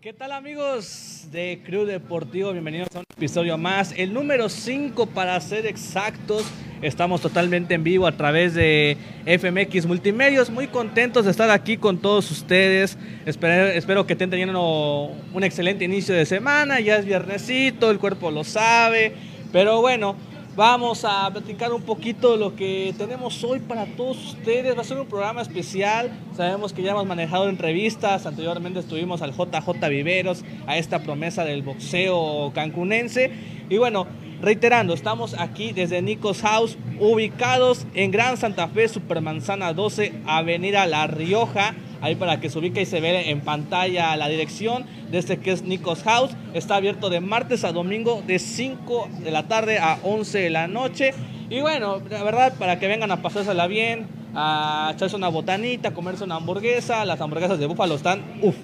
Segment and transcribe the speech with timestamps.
[0.00, 2.52] ¿Qué tal amigos de Crew Deportivo?
[2.52, 6.44] Bienvenidos a un episodio más, el número 5 para ser exactos.
[6.82, 10.50] Estamos totalmente en vivo a través de FMX Multimedios.
[10.50, 12.96] Muy contentos de estar aquí con todos ustedes.
[13.26, 16.78] Espero, que estén teniendo un excelente inicio de semana.
[16.78, 19.14] Ya es viernesito, el cuerpo lo sabe.
[19.50, 20.14] Pero bueno,
[20.58, 24.76] Vamos a platicar un poquito de lo que tenemos hoy para todos ustedes.
[24.76, 26.10] Va a ser un programa especial.
[26.36, 28.26] Sabemos que ya hemos manejado entrevistas.
[28.26, 33.30] Anteriormente estuvimos al JJ Viveros, a esta promesa del boxeo cancunense.
[33.70, 34.08] Y bueno,
[34.42, 41.06] reiterando, estamos aquí desde Nicos House, ubicados en Gran Santa Fe, Supermanzana 12, Avenida La
[41.06, 45.38] Rioja ahí para que se ubique y se ve en pantalla la dirección de este
[45.38, 46.32] que es Nicos House.
[46.54, 50.68] Está abierto de martes a domingo de 5 de la tarde a 11 de la
[50.68, 51.12] noche.
[51.50, 56.24] Y bueno, la verdad, para que vengan a pasársela bien, a echarse una botanita, comerse
[56.24, 57.04] una hamburguesa.
[57.04, 58.56] Las hamburguesas de búfalo están, uff,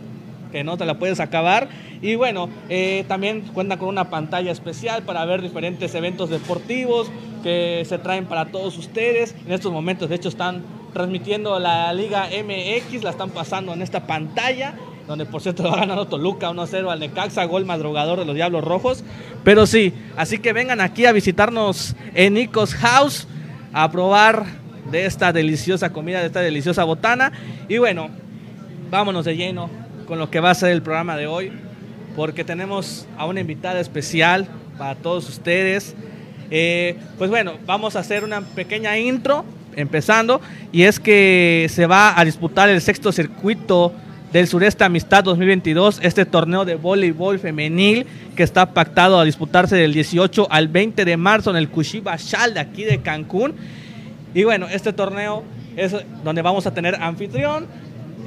[0.53, 1.69] que no te la puedes acabar.
[2.03, 7.11] Y bueno, eh, también cuenta con una pantalla especial para ver diferentes eventos deportivos
[7.43, 9.35] que se traen para todos ustedes.
[9.47, 10.63] En estos momentos, de hecho, están
[10.95, 14.75] transmitiendo la Liga MX, la están pasando en esta pantalla,
[15.07, 19.05] donde por cierto va ganando Toluca 1-0 al Necaxa, gol madrugador de los Diablos Rojos.
[19.43, 23.29] Pero sí, así que vengan aquí a visitarnos en Nicos House
[23.75, 24.47] a probar
[24.91, 27.33] de esta deliciosa comida, de esta deliciosa botana.
[27.69, 28.09] Y bueno,
[28.91, 29.69] vámonos de lleno
[30.07, 31.53] con lo que va a ser el programa de hoy,
[32.15, 34.47] porque tenemos a una invitada especial
[34.79, 35.95] para todos ustedes.
[36.51, 39.45] Eh, pues bueno, vamos a hacer una pequeña intro
[39.77, 40.41] empezando,
[40.73, 43.93] y es que se va a disputar el sexto circuito
[44.33, 49.93] del Sureste Amistad 2022, este torneo de voleibol femenil que está pactado a disputarse del
[49.93, 53.55] 18 al 20 de marzo en el Kushiba Shal de aquí de Cancún.
[54.35, 55.45] Y bueno, este torneo
[55.77, 57.69] es donde vamos a tener anfitrión,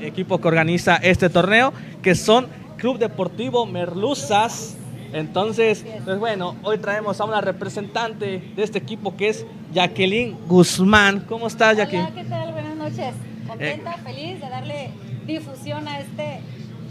[0.01, 4.77] equipo que organiza este torneo, que son Club Deportivo Merluzas,
[5.13, 11.21] entonces, pues bueno, hoy traemos a una representante de este equipo que es Jacqueline Guzmán.
[11.21, 12.08] ¿Cómo estás, Jacqueline?
[12.08, 12.52] Hola, ¿qué tal?
[12.52, 13.14] Buenas noches.
[13.48, 13.98] Contenta, eh.
[14.04, 14.92] feliz de darle
[15.26, 16.39] difusión a este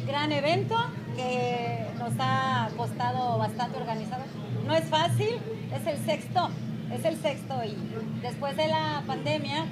[0.06, 0.76] gran evento
[1.16, 4.24] que nos ha costado bastante organizado.
[4.66, 5.38] No es fácil,
[5.74, 6.48] es el sexto,
[6.92, 7.76] es el sexto y
[8.22, 9.66] después de la pandemia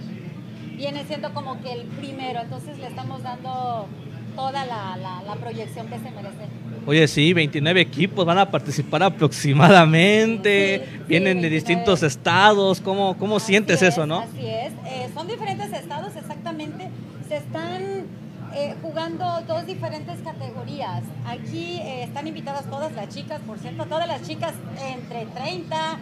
[0.76, 3.86] viene siendo como que el primero, entonces le estamos dando
[4.34, 6.63] toda la, la proyección que se merece.
[6.86, 13.80] Oye, sí, 29 equipos van a participar aproximadamente, vienen de distintos estados, ¿cómo, cómo sientes
[13.80, 14.18] eso, no?
[14.18, 16.90] Así es, eh, son diferentes estados exactamente,
[17.26, 18.04] se están
[18.54, 21.02] eh, jugando dos diferentes categorías.
[21.26, 24.52] Aquí eh, están invitadas todas las chicas, por cierto, todas las chicas
[24.94, 25.98] entre 30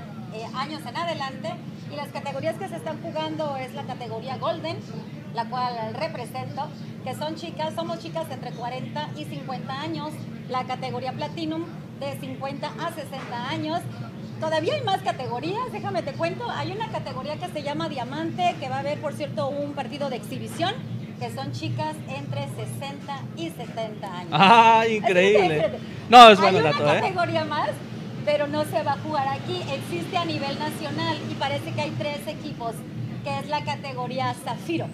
[0.55, 1.51] años en adelante,
[1.93, 4.79] y las categorías que se están jugando es la categoría Golden,
[5.35, 6.69] la cual represento,
[7.05, 10.11] que son chicas, somos chicas entre 40 y 50 años,
[10.53, 11.65] la categoría Platinum
[11.99, 13.81] de 50 a 60 años.
[14.39, 18.69] Todavía hay más categorías, déjame te cuento, hay una categoría que se llama Diamante, que
[18.69, 20.75] va a haber, por cierto, un partido de exhibición,
[21.19, 24.31] que son chicas entre 60 y 70 años.
[24.33, 25.71] ¡Ah, increíble!
[26.11, 27.01] No, es bueno Hay una ¿eh?
[27.01, 27.71] categoría más,
[28.27, 31.91] pero no se va a jugar aquí, existe a nivel nacional y parece que hay
[31.93, 32.75] tres equipos,
[33.25, 34.87] que es la categoría Zafiro.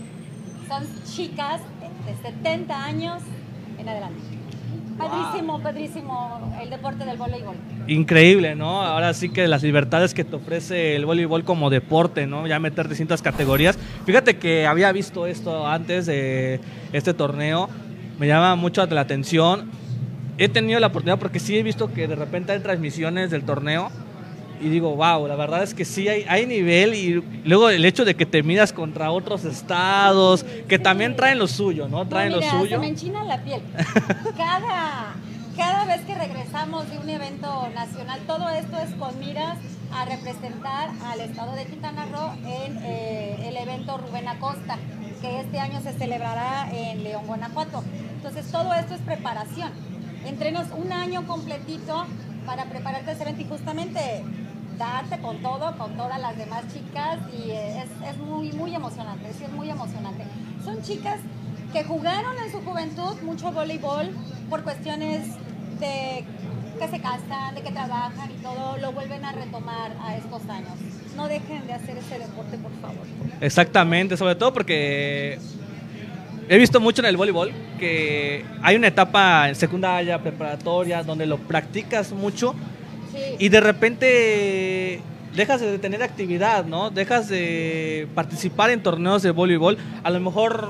[0.69, 1.63] Son chicas
[2.07, 3.23] de 70 años
[3.79, 4.38] en adelante.
[4.98, 7.54] Padrísimo, padrísimo el deporte del voleibol.
[7.86, 8.82] Increíble, ¿no?
[8.82, 12.47] Ahora sí que las libertades que te ofrece el voleibol como deporte, ¿no?
[12.47, 13.78] Ya meter distintas categorías.
[14.04, 16.60] Fíjate que había visto esto antes de
[16.92, 17.69] este torneo,
[18.19, 19.70] me llama mucho la atención.
[20.36, 23.91] He tenido la oportunidad porque sí he visto que de repente hay transmisiones del torneo
[24.61, 28.05] y digo, wow, la verdad es que sí hay, hay nivel y luego el hecho
[28.05, 32.07] de que te midas contra otros estados, que también traen lo suyo, ¿no?
[32.07, 32.77] Traen lo suyo.
[32.77, 33.61] Se me enchina la piel.
[34.37, 35.15] cada,
[35.57, 39.59] cada vez que regresamos de un evento nacional, todo esto es con miras
[39.93, 44.79] a representar al estado de Quintana Roo en eh, el evento Rubén Acosta,
[45.21, 47.83] que este año se celebrará en León, Guanajuato.
[48.17, 49.73] Entonces todo esto es preparación.
[50.27, 52.07] Entrenos un año completito
[52.45, 54.25] para prepararte ese evento y justamente
[54.78, 59.45] darte con todo, con todas las demás chicas y es, es muy, muy emocionante, sí
[59.45, 60.25] es muy emocionante.
[60.65, 61.21] Son chicas
[61.72, 64.10] que jugaron en su juventud mucho voleibol
[64.48, 65.27] por cuestiones
[65.80, 66.25] de
[66.78, 70.72] que se casan, de que trabajan y todo, lo vuelven a retomar a estos años.
[71.16, 73.04] No dejen de hacer ese deporte, por favor.
[73.41, 75.39] Exactamente, sobre todo porque
[76.48, 81.39] he visto mucho en el voleibol que hay una etapa en secundaria, preparatoria, donde lo
[81.39, 82.54] practicas mucho
[83.39, 85.01] y de repente
[85.34, 86.91] dejas de tener actividad, ¿no?
[86.91, 89.78] Dejas de participar en torneos de voleibol.
[90.03, 90.69] A lo mejor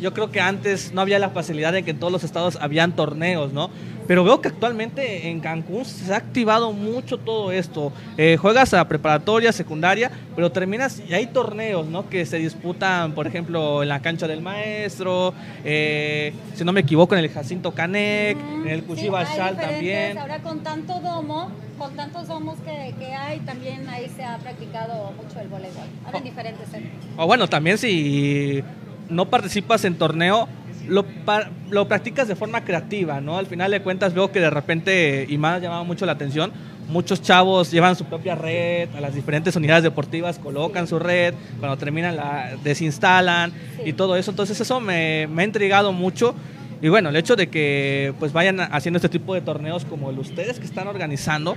[0.00, 2.96] yo creo que antes no había la facilidad de que en todos los estados habían
[2.96, 3.70] torneos, ¿no?
[4.10, 7.92] Pero veo que actualmente en Cancún se ha activado mucho todo esto.
[8.18, 12.08] Eh, juegas a preparatoria, secundaria, pero terminas y hay torneos, ¿no?
[12.08, 15.32] Que se disputan, por ejemplo, en la cancha del maestro,
[15.64, 20.18] eh, si no me equivoco, en el Jacinto Canec, en el Cuchiba sí, también.
[20.18, 25.12] Ahora con tanto domo, con tantos domos que, que, hay, también ahí se ha practicado
[25.12, 25.86] mucho el voleibol.
[26.04, 26.26] Ahora en oh.
[26.26, 27.04] diferentes centros.
[27.16, 28.64] O bueno, también si
[29.08, 30.48] no participas en torneo,
[30.88, 31.04] lo,
[31.70, 33.38] lo practicas de forma creativa, ¿no?
[33.38, 36.52] Al final de cuentas veo que de repente, y me ha llamado mucho la atención,
[36.88, 41.76] muchos chavos llevan su propia red a las diferentes unidades deportivas, colocan su red, cuando
[41.78, 43.52] terminan la desinstalan
[43.84, 44.30] y todo eso.
[44.30, 46.34] Entonces eso me, me, ha intrigado mucho.
[46.82, 50.18] Y bueno, el hecho de que pues vayan haciendo este tipo de torneos como el
[50.18, 51.56] ustedes que están organizando,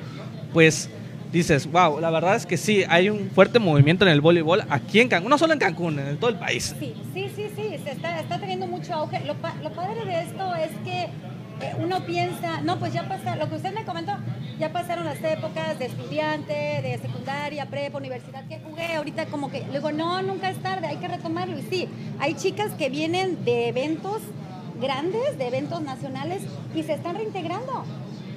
[0.54, 0.90] pues
[1.34, 5.02] dices, wow, la verdad es que sí, hay un fuerte movimiento en el voleibol aquí
[5.02, 6.76] en Cancún, no solo en Cancún, en todo el país.
[6.80, 7.50] Sí, sí, sí,
[7.84, 9.20] se está, está teniendo mucho auge.
[9.26, 9.34] Lo,
[9.64, 11.10] lo padre de esto es que
[11.62, 14.14] eh, uno piensa, no, pues ya pasa, lo que usted me comentó,
[14.60, 19.66] ya pasaron las épocas de estudiante, de secundaria, prepa, universidad que jugué, ahorita como que,
[19.72, 21.58] luego, no, nunca es tarde, hay que retomarlo.
[21.58, 21.90] Y sí,
[22.20, 24.22] hay chicas que vienen de eventos
[24.80, 26.44] grandes, de eventos nacionales,
[26.76, 27.86] y se están reintegrando.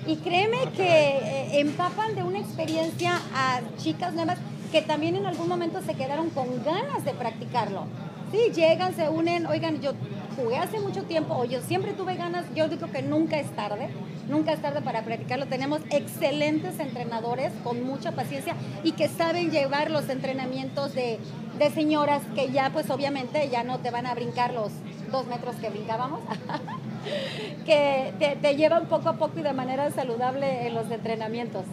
[0.06, 4.38] Y créeme que eh, empapan de una experiencia a chicas nuevas
[4.70, 7.87] que también en algún momento se quedaron con ganas de practicarlo.
[8.31, 9.93] Sí, llegan, se unen, oigan, yo
[10.37, 13.88] jugué hace mucho tiempo, o yo siempre tuve ganas, yo digo que nunca es tarde,
[14.29, 15.47] nunca es tarde para practicarlo.
[15.47, 18.55] Tenemos excelentes entrenadores con mucha paciencia
[18.85, 21.19] y que saben llevar los entrenamientos de,
[21.59, 24.73] de señoras que ya pues obviamente ya no te van a brincar los
[25.11, 26.20] dos metros que brincábamos.
[27.67, 31.64] que te, te, llevan poco a poco y de manera saludable en los entrenamientos.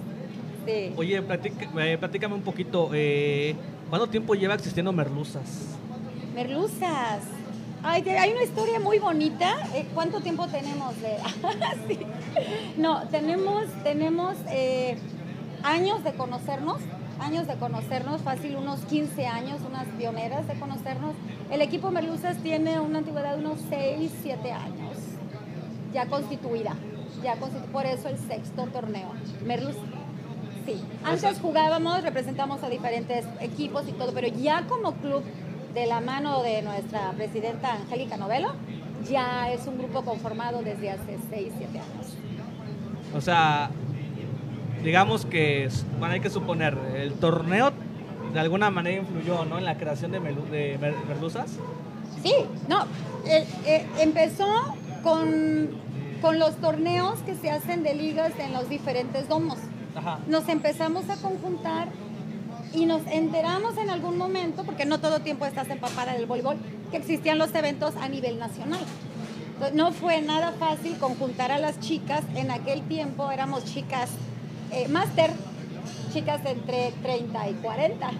[0.96, 3.56] Oye, eh, platícame un poquito, eh,
[3.90, 5.76] ¿cuánto tiempo lleva existiendo Merluzas?
[6.34, 7.20] Merluzas.
[7.84, 9.58] Ay, hay una historia muy bonita.
[9.76, 10.96] Eh, ¿Cuánto tiempo tenemos?
[11.02, 11.18] De...
[12.78, 14.36] No, tenemos, tenemos
[15.64, 16.80] años de conocernos
[17.24, 21.16] años de conocernos, fácil unos 15 años, unas pioneras de conocernos.
[21.50, 24.98] El equipo Merluzas tiene una antigüedad de unos 6, 7 años
[25.94, 26.76] ya constituida,
[27.24, 27.36] ya
[27.72, 29.12] por eso el sexto torneo.
[29.46, 29.76] Merluz,
[30.66, 30.84] sí.
[31.04, 35.24] Antes jugábamos, representamos a diferentes equipos y todo, pero ya como club,
[35.74, 38.54] de la mano de nuestra presidenta Angélica Novelo,
[39.10, 42.18] ya es un grupo conformado desde hace 6, 7 años.
[43.16, 43.70] O sea,
[44.84, 45.70] digamos que,
[46.00, 47.72] bueno, hay que suponer, el torneo
[48.34, 49.58] de alguna manera influyó ¿no?
[49.58, 51.52] en la creación de, Merluzas.
[52.22, 52.34] Sí,
[52.68, 52.84] no,
[53.26, 54.48] eh, eh, empezó
[55.04, 55.70] con,
[56.22, 59.58] con los torneos que se hacen de ligas en los diferentes domos.
[60.28, 61.88] Nos empezamos a conjuntar
[62.74, 66.58] y nos enteramos en algún momento, porque no todo tiempo estás empapada del voleibol,
[66.90, 68.82] que existían los eventos a nivel nacional.
[69.74, 72.24] no fue nada fácil conjuntar a las chicas.
[72.36, 74.10] En aquel tiempo éramos chicas
[74.74, 75.32] eh, máster,
[76.12, 78.12] chicas entre 30 y 40,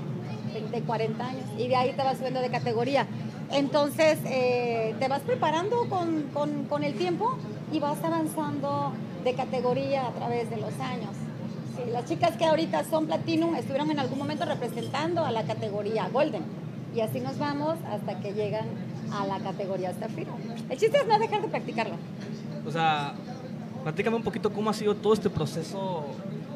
[0.52, 3.08] 30 y 40 años, y de ahí te vas subiendo de categoría.
[3.52, 7.38] Entonces, eh, te vas preparando con, el tiempo
[7.72, 11.12] y vas avanzando de categoría a través de los años.
[11.92, 16.44] las chicas que ahorita son Platinum estuvieron en algún momento representando a la categoría Golden.
[16.96, 18.66] Y así nos vamos hasta que llegan
[19.12, 20.34] a la categoría Zafiro.
[20.70, 21.96] El chiste es no dejar de practicarlo.
[22.66, 23.14] O sea,
[23.84, 26.06] platícame un poquito cómo ha sido todo este proceso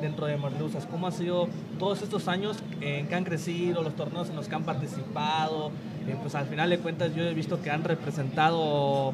[0.02, 0.86] dentro de Merluzas?
[0.86, 1.48] ¿Cómo ha sido
[1.80, 5.72] todos estos años en que han crecido, los torneos en los que han participado?
[6.08, 9.14] Eh, pues al final de cuentas yo he visto que han representado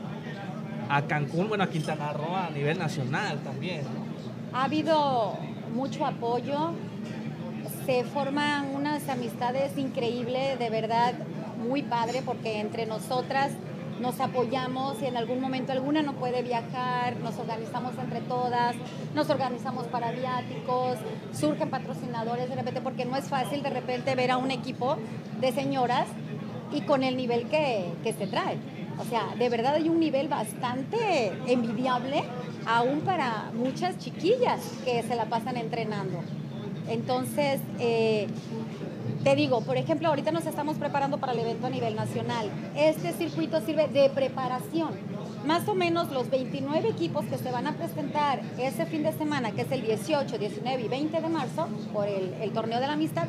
[0.89, 3.81] a Cancún, bueno, a Quintana Roo a nivel nacional también.
[4.53, 5.37] Ha habido
[5.73, 6.73] mucho apoyo,
[7.85, 11.13] se forman unas amistades increíbles, de verdad,
[11.67, 13.51] muy padre, porque entre nosotras
[13.99, 18.75] nos apoyamos y en algún momento alguna no puede viajar, nos organizamos entre todas,
[19.13, 20.97] nos organizamos para viáticos,
[21.33, 24.97] surgen patrocinadores de repente, porque no es fácil de repente ver a un equipo
[25.39, 26.07] de señoras
[26.73, 28.57] y con el nivel que, se trae.
[28.99, 32.23] O sea, de verdad hay un nivel bastante envidiable
[32.65, 36.19] aún para muchas chiquillas que se la pasan entrenando.
[36.87, 38.27] Entonces, eh,
[39.23, 42.49] te digo, por ejemplo, ahorita nos estamos preparando para el evento a nivel nacional.
[42.75, 44.91] Este circuito sirve de preparación.
[45.45, 49.51] Más o menos los 29 equipos que se van a presentar ese fin de semana,
[49.51, 53.27] que es el 18, 19 y 20 de marzo, por el, torneo de la amistad,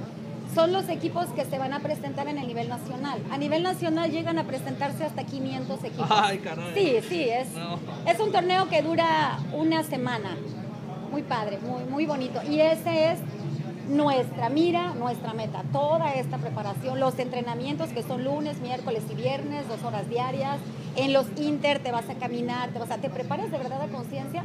[0.55, 3.21] son los equipos que se van a presentar en el nivel nacional.
[3.31, 6.07] A nivel nacional llegan a presentarse hasta 500 equipos.
[6.11, 6.75] Ay, caray.
[6.75, 7.49] Sí, sí, es,
[8.07, 10.37] es un torneo que dura una semana.
[11.11, 12.41] Muy padre, muy, muy bonito.
[12.49, 13.19] Y ese es
[13.89, 19.69] nuestra mira, nuestra meta, toda esta preparación, los entrenamientos que son lunes, miércoles y viernes,
[19.69, 20.59] dos horas diarias,
[20.97, 23.89] en los inter te vas a caminar, te, o sea, te preparas de verdad a
[23.89, 24.45] conciencia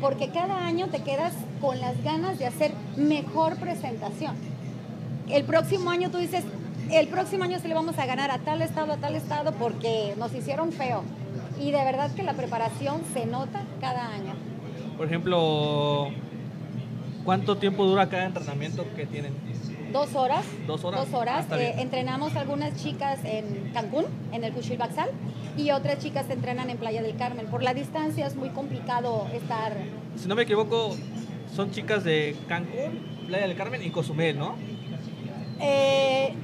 [0.00, 4.34] porque cada año te quedas con las ganas de hacer mejor presentación.
[5.28, 6.44] El próximo año tú dices,
[6.90, 10.14] el próximo año sí le vamos a ganar a tal estado, a tal estado, porque
[10.18, 11.04] nos hicieron feo.
[11.60, 14.34] Y de verdad que la preparación se nota cada año.
[14.96, 16.08] Por ejemplo,
[17.24, 19.32] ¿cuánto tiempo dura cada entrenamiento que tienen?
[19.92, 20.44] Dos horas.
[20.66, 21.04] Dos horas.
[21.04, 21.46] Dos horas.
[21.50, 25.10] Ah, eh, entrenamos algunas chicas en Cancún, en el Cuchil Baxal,
[25.56, 27.46] y otras chicas se entrenan en Playa del Carmen.
[27.46, 29.76] Por la distancia es muy complicado estar.
[30.16, 30.96] Si no me equivoco,
[31.54, 34.56] son chicas de Cancún, Playa del Carmen y Cozumel, ¿no?
[35.60, 36.34] Eh,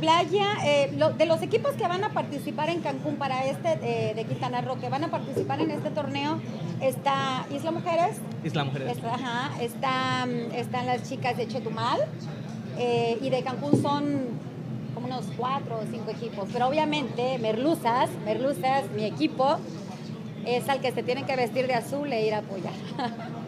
[0.00, 4.24] playa, eh, de los equipos que van a participar en Cancún para este eh, de
[4.24, 6.40] Quintana Roo, que van a participar en este torneo,
[6.80, 8.16] está Isla Mujeres.
[8.42, 8.96] Isla Mujeres.
[8.96, 12.00] Está, ajá, está, mm, están las chicas de Chetumal
[12.78, 14.50] eh, y de Cancún son
[14.94, 16.48] como unos cuatro o cinco equipos.
[16.52, 19.58] Pero obviamente Merluzas, Merluzas, mi equipo,
[20.46, 22.72] es al que se tienen que vestir de azul e ir a apoyar.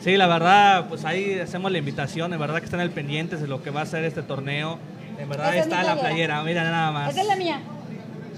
[0.00, 3.48] Sí, la verdad, pues ahí hacemos la invitación, en verdad que están al pendientes de
[3.48, 4.78] lo que va a ser este torneo.
[5.18, 6.40] En verdad ahí es está la playera.
[6.40, 7.10] playera, mira nada más.
[7.10, 7.60] Esa es la mía.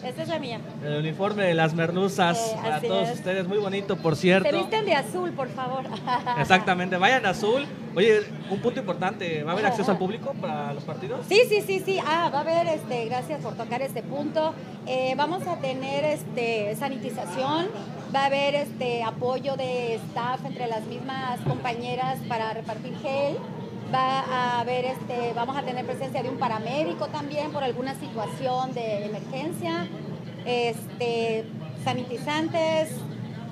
[0.05, 0.61] Esta es la mía.
[0.85, 3.15] El uniforme de las merluzas Eh, para todos es.
[3.19, 4.57] ustedes, muy bonito, por Se cierto.
[4.57, 5.85] visten de azul, por favor.
[6.41, 7.67] Exactamente, vayan azul.
[7.95, 11.27] Oye, un punto importante, ¿va a haber acceso al público para los partidos?
[11.29, 11.99] Sí, sí, sí, sí.
[12.07, 14.55] Ah, va a haber, este, gracias por tocar este punto.
[14.87, 17.67] Eh, vamos a tener este, sanitización,
[18.15, 23.37] va a haber este, apoyo de staff entre las mismas compañeras para repartir gel.
[23.93, 28.73] Va a haber, este, vamos a tener presencia de un paramédico también por alguna situación
[28.73, 29.89] de emergencia.
[30.45, 31.45] Este,
[31.85, 32.91] sanitizantes,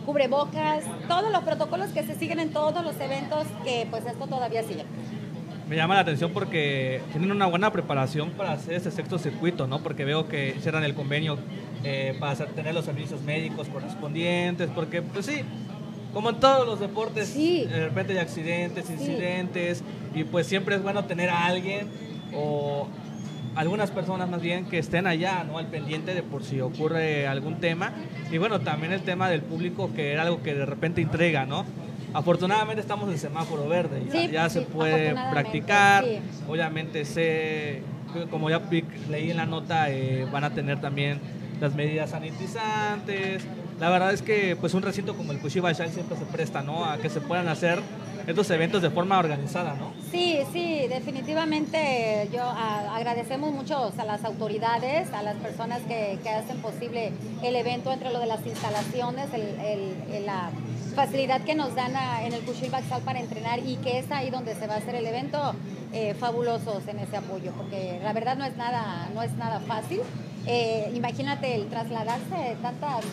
[0.07, 4.63] cubrebocas, todos los protocolos que se siguen en todos los eventos que pues esto todavía
[4.63, 4.85] sigue.
[5.69, 9.81] Me llama la atención porque tienen una buena preparación para hacer este sexto circuito, ¿no?
[9.81, 11.37] Porque veo que cierran el convenio
[11.85, 15.43] eh, para tener los servicios médicos correspondientes, porque pues sí,
[16.19, 17.65] como en todos los deportes, Sí.
[17.67, 19.85] de repente hay accidentes, incidentes,
[20.17, 21.87] y pues siempre es bueno tener a alguien
[22.35, 22.89] o
[23.55, 25.59] algunas personas más bien que estén allá, ¿no?
[25.59, 27.93] Al pendiente de por si ocurre algún tema.
[28.33, 31.65] Y bueno, también el tema del público, que era algo que de repente intriga, ¿no?
[32.13, 36.05] Afortunadamente estamos en semáforo verde, ya, Sí, ya se puede practicar.
[36.49, 37.83] Obviamente sé,
[38.29, 38.61] como ya
[39.09, 41.21] leí en la nota, eh, van a tener también
[41.61, 43.47] las medidas sanitizantes.
[43.81, 46.85] La verdad es que pues un recinto como el Kushiba Shine siempre se presta, ¿no?
[46.85, 47.81] A que se puedan hacer
[48.27, 49.93] estos eventos de forma organizada, ¿no?
[50.11, 56.59] Sí, sí, definitivamente yo agradecemos mucho a las autoridades, a las personas que, que hacen
[56.61, 60.51] posible el evento entre lo de las instalaciones, el- la
[60.95, 61.93] facilidad que nos dan
[62.25, 64.97] en el Cuchil Baxal para entrenar y que es ahí donde se va a hacer
[64.97, 65.55] el evento,
[65.93, 70.01] eh, fabulosos en ese apoyo, porque la verdad no es nada, no es nada fácil.
[70.47, 73.05] Eh, imagínate el trasladarse de tantas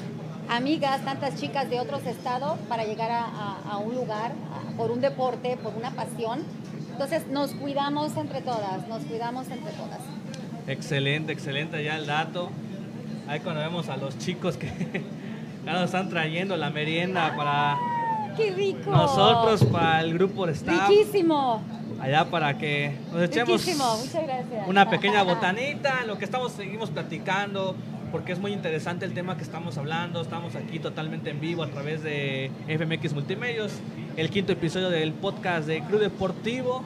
[0.50, 4.92] amigas, tantas chicas de otros estados para llegar a, a- a un lugar a- por
[4.92, 6.44] un deporte, por una pasión.
[6.92, 10.00] Entonces nos cuidamos entre todas, nos cuidamos entre todas.
[10.68, 12.50] Excelente, excelente ya el dato.
[13.28, 14.68] Ahí cuando vemos a los chicos que
[15.66, 17.78] ya nos están trayendo la merienda para
[18.38, 18.92] ¡Qué rico!
[18.92, 21.62] nosotros, para el grupo de staff, Riquísimo.
[22.02, 24.68] allá para que nos echemos Riquísimo, muchas gracias.
[24.68, 27.76] una pequeña botanita, en lo que estamos seguimos platicando,
[28.16, 30.22] porque es muy interesante el tema que estamos hablando.
[30.22, 33.74] Estamos aquí totalmente en vivo a través de FMX Multimedios,
[34.16, 36.82] el quinto episodio del podcast de Club Deportivo.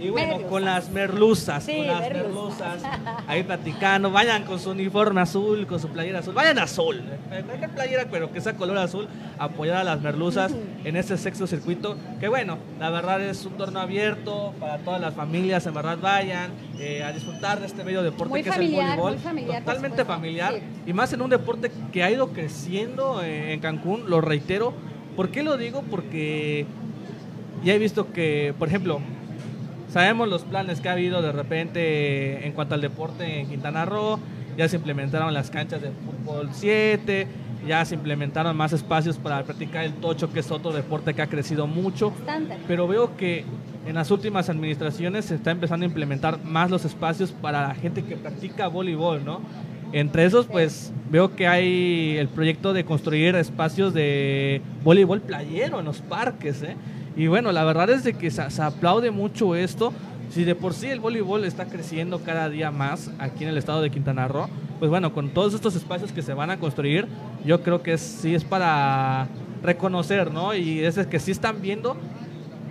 [0.00, 0.50] Y bueno, Merluzas.
[0.50, 2.82] con las merluzas, Sí, con las merluzas.
[2.82, 7.02] merluzas, ahí platicando, vayan con su uniforme azul, con su playera azul, vayan azul,
[7.46, 9.08] cualquier playera, pero que sea color azul,
[9.38, 10.52] apoyar a las merluzas
[10.84, 15.14] en este sexto circuito, que bueno, la verdad es un torneo abierto para todas las
[15.14, 18.94] familias, en verdad vayan eh, a disfrutar de este bello deporte Muy que familiar, es
[18.94, 20.60] el voleibol, familiar, totalmente familiar, sí.
[20.90, 24.74] y más en un deporte que ha ido creciendo eh, en Cancún, lo reitero,
[25.16, 25.82] ¿por qué lo digo?
[25.90, 26.66] Porque
[27.62, 29.00] ya he visto que, por ejemplo,
[29.94, 34.18] Sabemos los planes que ha habido de repente en cuanto al deporte en Quintana Roo.
[34.56, 37.28] Ya se implementaron las canchas de fútbol 7,
[37.64, 41.28] ya se implementaron más espacios para practicar el tocho, que es otro deporte que ha
[41.28, 42.10] crecido mucho.
[42.10, 42.56] Bastante.
[42.66, 43.44] Pero veo que
[43.86, 48.02] en las últimas administraciones se está empezando a implementar más los espacios para la gente
[48.02, 49.42] que practica voleibol, ¿no?
[49.92, 55.84] Entre esos, pues veo que hay el proyecto de construir espacios de voleibol playero en
[55.84, 56.74] los parques, ¿eh?
[57.16, 59.92] Y bueno, la verdad es de que se, se aplaude mucho esto.
[60.30, 63.82] Si de por sí el voleibol está creciendo cada día más aquí en el estado
[63.82, 67.06] de Quintana Roo, pues bueno, con todos estos espacios que se van a construir,
[67.44, 69.28] yo creo que es- sí es para
[69.62, 70.54] reconocer, ¿no?
[70.54, 71.96] Y es de que sí están viendo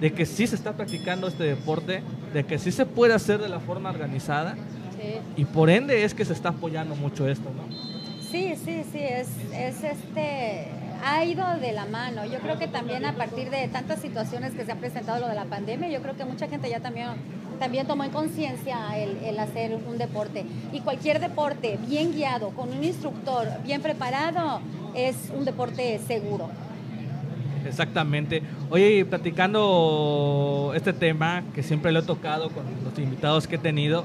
[0.01, 2.01] de que sí se está practicando este deporte,
[2.33, 4.55] de que sí se puede hacer de la forma organizada
[4.99, 5.13] Sí.
[5.37, 7.73] y por ende es que se está apoyando mucho esto, ¿no?
[8.29, 10.67] Sí, sí, sí, es, es este,
[11.03, 12.25] ha ido de la mano.
[12.25, 15.35] Yo creo que también a partir de tantas situaciones que se han presentado lo de
[15.35, 17.09] la pandemia, yo creo que mucha gente ya también,
[17.59, 20.45] también tomó en conciencia el, el hacer un deporte.
[20.71, 24.61] Y cualquier deporte bien guiado, con un instructor bien preparado,
[24.95, 26.49] es un deporte seguro.
[27.65, 28.43] Exactamente.
[28.69, 34.03] Oye, platicando este tema que siempre lo he tocado con los invitados que he tenido,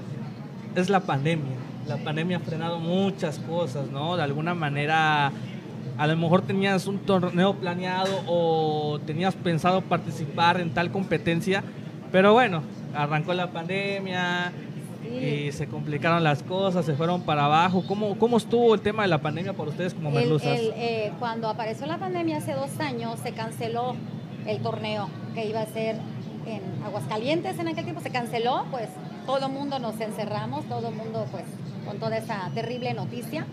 [0.75, 1.57] es la pandemia.
[1.87, 4.17] La pandemia ha frenado muchas cosas, ¿no?
[4.17, 5.33] De alguna manera,
[5.99, 11.63] a lo mejor tenías un torneo planeado o tenías pensado participar en tal competencia,
[12.11, 12.63] pero bueno,
[12.95, 14.53] arrancó la pandemia,
[15.09, 17.85] y se complicaron las cosas, se fueron para abajo.
[17.87, 20.59] ¿Cómo, cómo estuvo el tema de la pandemia para ustedes como merluzas?
[20.61, 23.97] Eh, cuando apareció la pandemia hace dos años, se canceló
[24.47, 25.97] el torneo que iba a ser
[26.47, 28.89] en Aguascalientes en aquel tiempo, se canceló, pues
[29.27, 31.45] todo el mundo nos encerramos, todo el mundo pues
[31.87, 33.47] con toda esa terrible noticia.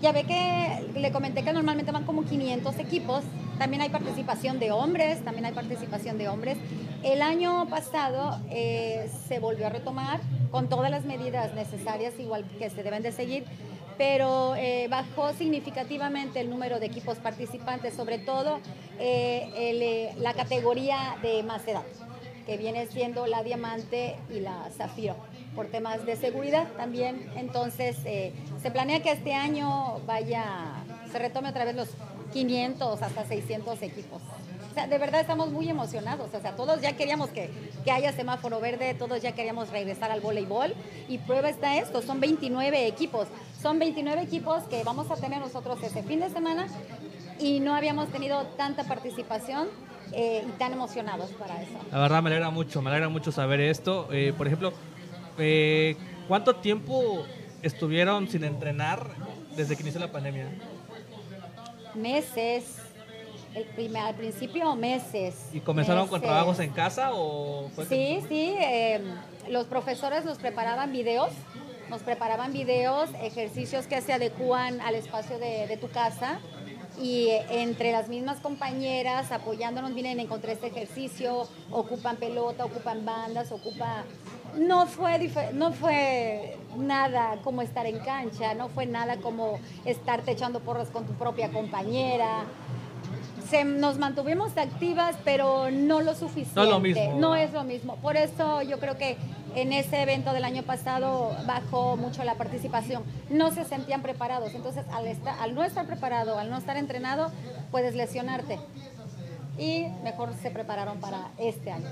[0.00, 3.24] Ya ve que le comenté que normalmente van como 500 equipos,
[3.58, 6.58] también hay participación de hombres, también hay participación de hombres.
[7.02, 12.70] El año pasado eh, se volvió a retomar con todas las medidas necesarias, igual que
[12.70, 13.44] se deben de seguir,
[13.96, 18.58] pero eh, bajó significativamente el número de equipos participantes, sobre todo
[18.98, 21.84] eh, la categoría de más edad,
[22.46, 25.16] que viene siendo la diamante y la zafiro,
[25.54, 27.30] por temas de seguridad también.
[27.36, 30.44] Entonces, se planea que este año vaya,
[31.10, 31.88] se retome otra vez los
[32.32, 34.22] 500 hasta 600 equipos.
[34.70, 36.34] O sea, de verdad estamos muy emocionados.
[36.34, 37.48] O sea, todos ya queríamos que,
[37.84, 40.74] que haya semáforo verde, todos ya queríamos regresar al voleibol.
[41.08, 43.28] Y prueba está esto, son 29 equipos.
[43.62, 46.66] Son 29 equipos que vamos a tener nosotros este fin de semana
[47.38, 49.68] y no habíamos tenido tanta participación
[50.12, 51.78] eh, y tan emocionados para eso.
[51.92, 54.08] La verdad me alegra mucho, me alegra mucho saber esto.
[54.12, 54.72] Eh, por ejemplo,
[55.38, 55.96] eh,
[56.28, 57.24] ¿cuánto tiempo
[57.62, 59.10] estuvieron sin entrenar
[59.56, 60.48] desde que inició la pandemia?
[61.94, 62.76] meses.
[63.54, 65.50] El primer, al principio meses.
[65.52, 68.54] ¿Y comenzaron con trabajos en casa o Sí, sí.
[68.58, 69.02] Em,
[69.48, 71.30] los profesores nos preparaban videos,
[71.88, 76.40] nos preparaban videos, ejercicios que se adecúan al espacio de, de tu casa
[77.00, 84.04] y entre las mismas compañeras apoyándonos vienen encontré este ejercicio, ocupan pelota, ocupan bandas, ocupa
[84.56, 90.60] no fue no fue nada como estar en cancha, no fue nada como estarte echando
[90.60, 92.44] porras con tu propia compañera.
[93.48, 96.54] Se, nos mantuvimos activas, pero no lo suficiente.
[96.54, 97.20] No es lo mismo.
[97.20, 97.96] No es lo mismo.
[97.96, 99.18] Por eso yo creo que
[99.54, 103.02] en ese evento del año pasado bajó mucho la participación.
[103.30, 104.54] No se sentían preparados.
[104.54, 107.30] Entonces, al, estar, al no estar preparado, al no estar entrenado,
[107.70, 108.58] puedes lesionarte.
[109.58, 111.86] Y mejor se prepararon para este año.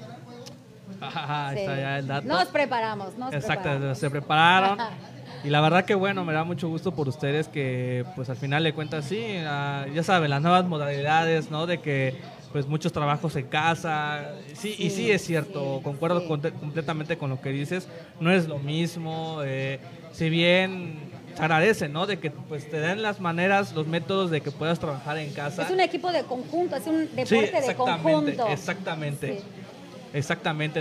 [2.24, 4.78] Nos preparamos, nos Exacto, se prepararon.
[5.44, 8.62] Y la verdad que bueno, me da mucho gusto por ustedes que pues al final
[8.62, 11.66] le cuentas, sí, ah, ya saben, las nuevas modalidades, ¿no?
[11.66, 12.14] De que
[12.52, 14.34] pues muchos trabajos en casa.
[14.54, 17.88] Sí, y sí es cierto, concuerdo completamente con lo que dices.
[18.20, 19.40] No es lo mismo.
[19.42, 19.80] Eh,
[20.12, 22.06] si bien se agradece, ¿no?
[22.06, 25.62] De que pues te den las maneras, los métodos de que puedas trabajar en casa.
[25.62, 28.46] Es un equipo de conjunto, es un deporte de conjunto.
[28.48, 28.52] Exactamente.
[28.52, 29.42] Exactamente,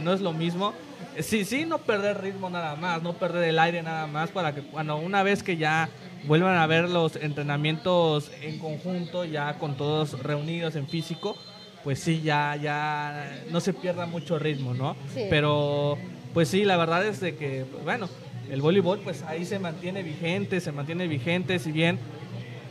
[0.01, 0.73] no es lo mismo.
[1.19, 4.61] Sí, sí, no perder ritmo nada más, no perder el aire nada más para que
[4.61, 5.89] cuando una vez que ya
[6.25, 11.35] vuelvan a ver los entrenamientos en conjunto, ya con todos reunidos en físico,
[11.83, 14.95] pues sí, ya, ya no se pierda mucho ritmo, ¿no?
[15.29, 15.97] Pero,
[16.33, 18.07] pues sí, la verdad es de que, bueno,
[18.49, 21.99] el voleibol, pues ahí se mantiene vigente, se mantiene vigente, si bien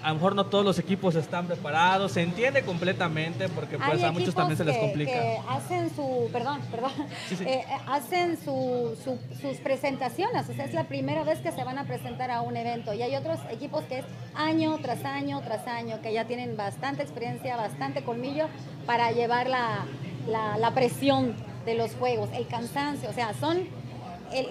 [0.02, 4.12] a lo mejor no todos los equipos están preparados, se entiende completamente porque pues a
[4.12, 5.12] muchos también se les complica.
[5.12, 6.92] Que hacen su, perdón, perdón,
[7.46, 12.30] eh, hacen sus presentaciones, o sea, es la primera vez que se van a presentar
[12.30, 16.12] a un evento y hay otros equipos que es año tras año tras año, que
[16.12, 18.46] ya tienen bastante experiencia, bastante colmillo
[18.86, 19.86] para llevar la,
[20.26, 21.34] la presión
[21.64, 23.79] de los juegos, el cansancio, o sea, son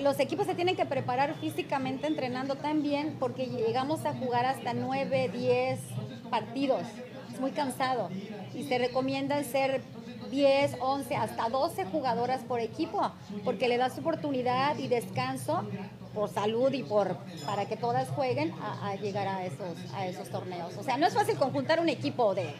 [0.01, 5.29] los equipos se tienen que preparar físicamente entrenando también porque llegamos a jugar hasta 9,
[5.29, 5.79] 10
[6.29, 6.83] partidos.
[7.33, 8.09] Es muy cansado.
[8.53, 9.81] Y se recomienda ser
[10.29, 13.11] 10, 11, hasta 12 jugadoras por equipo
[13.43, 15.63] porque le das oportunidad y descanso
[16.13, 20.75] por salud y por para que todas jueguen a, llegar a esos, a esos torneos.
[20.77, 22.53] O sea, no es fácil conjuntar un equipo de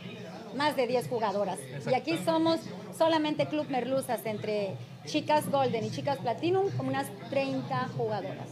[0.55, 1.59] más de 10 jugadoras.
[1.89, 2.59] Y aquí somos
[2.97, 8.47] solamente Club Merluzas entre chicas Golden y chicas Platinum, como unas 30 jugadoras.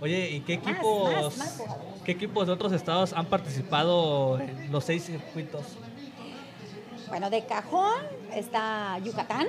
[0.00, 1.34] Oye, ¿y qué equipos,
[2.04, 5.64] qué equipos de otros estados han participado en los seis circuitos?
[7.08, 8.02] Bueno, de cajón
[8.34, 9.46] está Yucatán,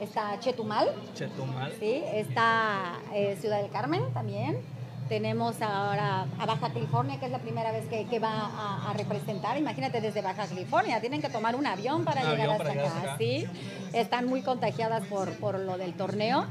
[0.00, 0.90] está Chetumal.
[1.14, 1.74] Chetumal.
[1.78, 4.62] Sí, está eh, Ciudad del Carmen también.
[5.08, 9.56] Tenemos ahora a Baja California, que es la primera vez que, va a, representar.
[9.58, 13.16] Imagínate desde Baja California, tienen que tomar un avión para llegar hasta acá.
[13.18, 13.46] ¿sí?
[13.92, 16.46] Están muy contagiadas por, por lo del torneo.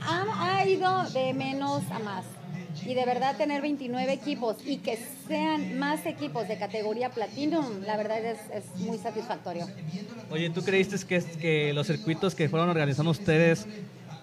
[0.00, 2.24] ha, ido de menos a más.
[2.84, 4.98] Y de verdad tener 29 equipos y que
[5.28, 9.68] sean más equipos de categoría Platinum, la verdad es, es muy satisfactorio.
[10.30, 13.66] Oye, ¿tú creíste que, que los circuitos que fueron organizando ustedes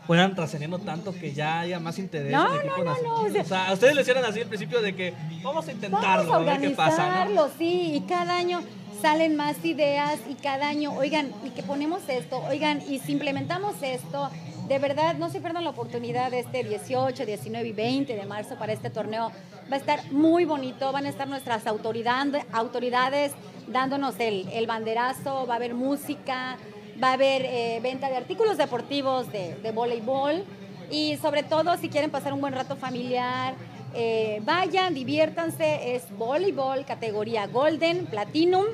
[0.09, 3.71] fueran trascendiendo tanto que ya haya más interés no, en no, no, no, o sea,
[3.71, 6.69] ustedes le hicieron así al principio de que vamos a intentarlo, vamos a, ver qué
[6.71, 7.25] pasa.
[7.25, 7.47] ¿no?
[7.59, 8.63] sí, y cada año
[9.03, 13.75] salen más ideas y cada año, oigan, y que ponemos esto, oigan, y si implementamos
[13.83, 14.31] esto,
[14.67, 18.55] de verdad, no se pierdan la oportunidad de este 18, 19 y 20 de marzo
[18.55, 19.31] para este torneo.
[19.71, 23.33] Va a estar muy bonito, van a estar nuestras autoridades, autoridades
[23.67, 26.57] dándonos el, el banderazo, va a haber música,
[27.01, 30.43] va a haber eh, venta de artículos deportivos de, de, voleibol
[30.91, 33.53] y sobre todo si quieren pasar un buen rato familiar,
[33.93, 38.65] eh, vayan, diviértanse, es voleibol categoría Golden, Platinum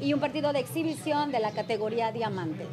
[0.00, 2.66] y un partido de exhibición de la categoría Diamante.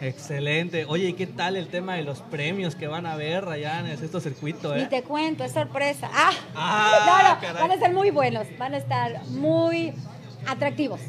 [0.00, 0.84] Excelente.
[0.84, 3.86] Oye, ¿y qué tal el tema de los premios que van a ver allá en
[3.86, 4.74] este circuito?
[4.74, 4.82] Eh?
[4.82, 6.10] Ni te cuento, es sorpresa.
[6.12, 9.94] Ah, ah van a ser muy buenos, van a estar muy
[10.46, 11.00] atractivos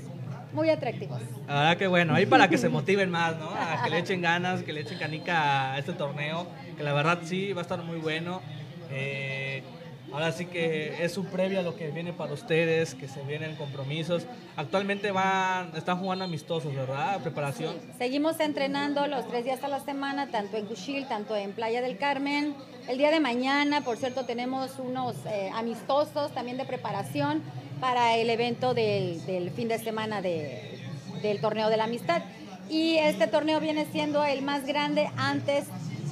[0.54, 1.22] muy atractivos.
[1.48, 3.50] Ah, qué bueno, ahí para que se motiven más, ¿no?
[3.50, 7.20] A que le echen ganas, que le echen canica a este torneo, que la verdad
[7.24, 8.42] sí va a estar muy bueno.
[8.90, 9.64] Eh,
[10.12, 13.56] ahora sí que es un previo a lo que viene para ustedes, que se vienen
[13.56, 14.26] compromisos.
[14.56, 17.22] Actualmente van, están jugando amistosos, ¿verdad?
[17.22, 17.76] Preparación.
[17.98, 21.98] Seguimos entrenando los tres días a la semana, tanto en Cuchil, tanto en Playa del
[21.98, 22.56] Carmen.
[22.88, 27.44] El día de mañana, por cierto, tenemos unos eh, amistosos también de preparación
[27.80, 32.22] para el evento del, fin de semana del torneo de la amistad.
[32.70, 35.66] Y este torneo viene siendo el más grande antes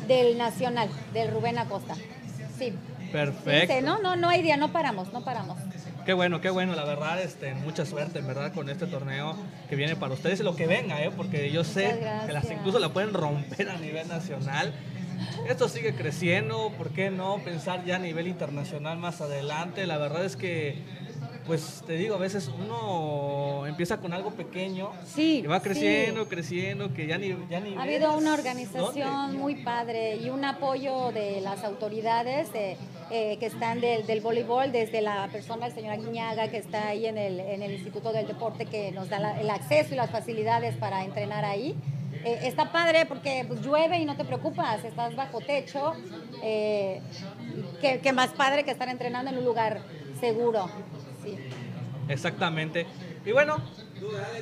[0.07, 1.95] del nacional, del Rubén Acosta.
[2.57, 2.73] Sí.
[3.15, 3.81] Perfecto.
[3.81, 5.57] no, no, no hay día, no paramos, no paramos.
[6.05, 9.35] Qué bueno, qué bueno, la verdad, este, mucha suerte, en verdad, con este torneo
[9.69, 11.11] que viene para ustedes y lo que venga, ¿eh?
[11.15, 14.73] porque yo sé que las incluso la pueden romper a nivel nacional.
[15.49, 19.87] Esto sigue creciendo, ¿por qué no pensar ya a nivel internacional más adelante?
[19.87, 20.77] La verdad es que
[21.45, 26.93] pues te digo, a veces uno empieza con algo pequeño sí, y va creciendo, creciendo,
[26.93, 31.41] que ya ni, ya ni Ha habido una organización muy padre y un apoyo de
[31.41, 36.57] las autoridades eh, que están del, del, voleibol, desde la persona, el señor Guiñaga, que
[36.57, 39.97] está ahí en el, en el Instituto del Deporte, que nos da el acceso y
[39.97, 41.75] las facilidades para entrenar ahí.
[42.23, 45.93] Eh, está padre porque pues, llueve y no te preocupas, estás bajo techo.
[46.41, 47.01] Eh,
[47.81, 49.81] que, más padre que estar entrenando en un lugar
[50.19, 50.69] seguro.
[52.07, 52.85] Exactamente.
[53.25, 53.57] Y bueno,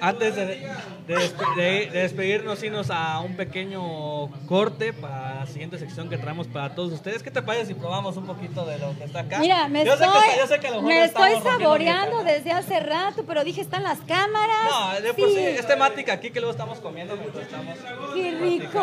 [0.02, 6.76] antes de, despedirnos, irnos a un pequeño corte para la siguiente sección que traemos para
[6.76, 7.24] todos ustedes.
[7.24, 9.40] ¿Qué te parece si probamos un poquito de lo que está acá?
[9.40, 14.70] Mira, me estoy, me estoy saboreando desde hace rato, pero dije, están las cámaras.
[14.70, 17.78] No, de por sí, es temática aquí que luego estamos comiendo estamos.
[18.14, 18.80] ¡Qué rico!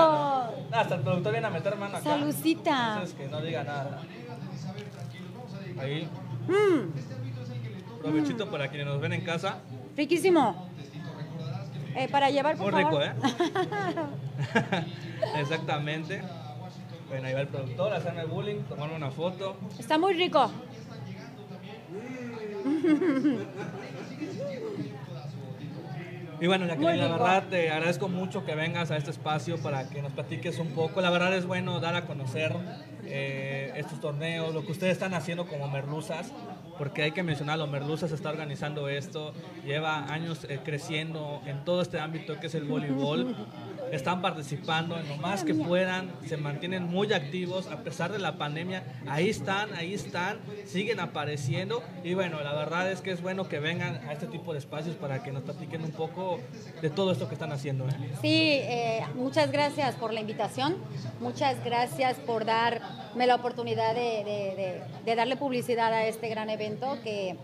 [0.72, 2.10] Hasta el productor viene a meter mano acá.
[2.10, 2.92] Salucita.
[2.94, 4.02] Entonces, que no diga nada.
[5.78, 6.08] Ahí.
[6.48, 7.19] Mmm.
[8.00, 9.58] Provechito para quienes nos ven en casa.
[9.96, 10.68] Riquísimo.
[11.96, 13.12] Eh, para llevar, por Muy rico, ¿eh?
[15.40, 16.22] Exactamente.
[17.08, 19.56] Bueno, ahí va el productor, hacerme bullying, tomarme una foto.
[19.78, 20.50] Está muy rico.
[26.40, 30.00] Y bueno, Jacqueline, la verdad te agradezco mucho que vengas a este espacio para que
[30.00, 31.02] nos platiques un poco.
[31.02, 32.54] La verdad es bueno dar a conocer
[33.04, 36.32] eh, estos torneos, lo que ustedes están haciendo como merluzas
[36.80, 39.34] porque hay que mencionarlo, Merluza está organizando esto,
[39.66, 43.36] lleva años eh, creciendo en todo este ámbito que es el voleibol
[43.92, 48.36] están participando en lo más que puedan, se mantienen muy activos a pesar de la
[48.36, 53.48] pandemia, ahí están, ahí están, siguen apareciendo y bueno, la verdad es que es bueno
[53.48, 56.40] que vengan a este tipo de espacios para que nos platiquen un poco
[56.80, 57.88] de todo esto que están haciendo.
[57.88, 57.92] ¿eh?
[58.20, 60.76] Sí, eh, muchas gracias por la invitación,
[61.20, 64.82] muchas gracias por darme la oportunidad de,
[65.16, 67.36] darle publicidad a este gran evento que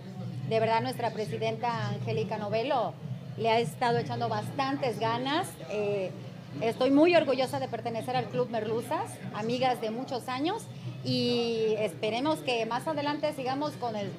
[0.48, 2.94] de verdad nuestra presidenta Angélica Novelo
[3.37, 5.48] le ha estado echando bastantes ganas.
[5.70, 6.11] Eh,
[6.60, 10.66] Estoy muy orgullosa de pertenecer al Club Merluzas, amigas de muchos años,
[11.04, 14.10] y esperemos que más adelante sigamos con el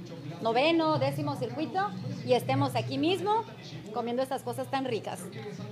[0.41, 1.89] noveno, décimo circuito
[2.25, 3.43] y estemos aquí mismo
[3.93, 5.19] comiendo estas cosas tan ricas.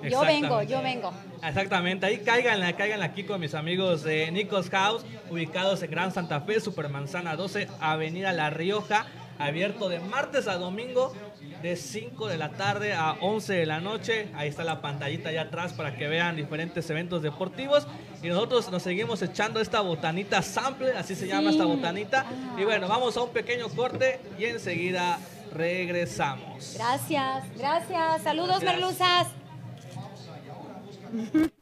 [0.10, 1.12] Yo vengo, yo vengo.
[1.44, 6.42] Exactamente, ahí caigan, caigan aquí con mis amigos de Nicos House, ubicados en Gran Santa
[6.42, 9.06] Fe, Supermanzana 12, Avenida La Rioja
[9.38, 11.14] abierto de martes a domingo
[11.62, 14.30] de 5 de la tarde a 11 de la noche.
[14.36, 17.88] Ahí está la pantallita allá atrás para que vean diferentes eventos deportivos.
[18.22, 22.26] Y nosotros nos seguimos echando esta botanita sample, así se llama esta botanita.
[22.58, 25.20] Y bueno, vamos a un pequeño corte y enseguida
[25.54, 26.74] regresamos.
[26.76, 28.24] Gracias, gracias.
[28.24, 29.28] Saludos, merluzas.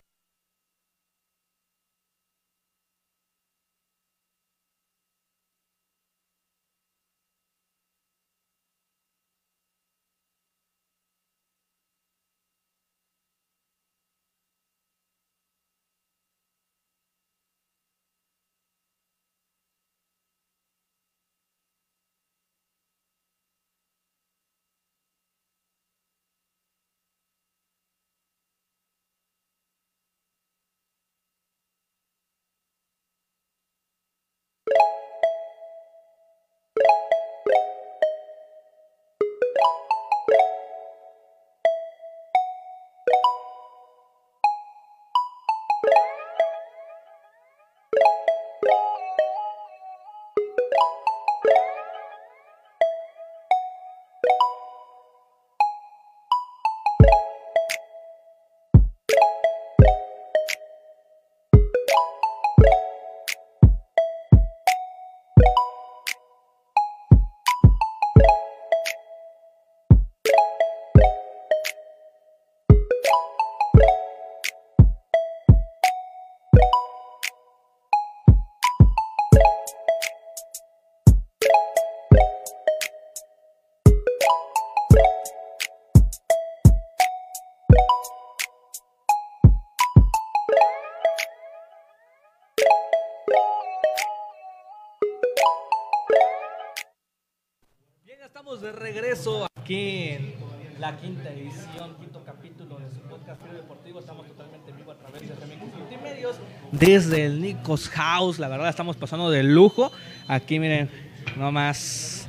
[100.84, 104.00] la quinta edición, quinto capítulo de su podcast Filo Deportivo.
[104.00, 106.36] Estamos totalmente en vivo a través de Remix Multimedios
[106.74, 108.38] desde el Nicos House.
[108.38, 109.94] La verdad, estamos pasando de lujo.
[110.28, 110.90] Aquí, miren,
[111.38, 112.28] nomás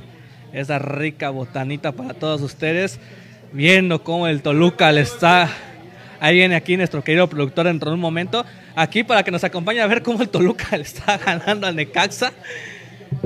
[0.53, 2.97] esa rica botanita para todos ustedes.
[3.51, 5.49] Viendo cómo el Toluca le está.
[6.21, 8.45] Ahí viene aquí nuestro querido productor dentro de un momento.
[8.73, 12.31] Aquí para que nos acompañe a ver cómo el Toluca le está ganando al Necaxa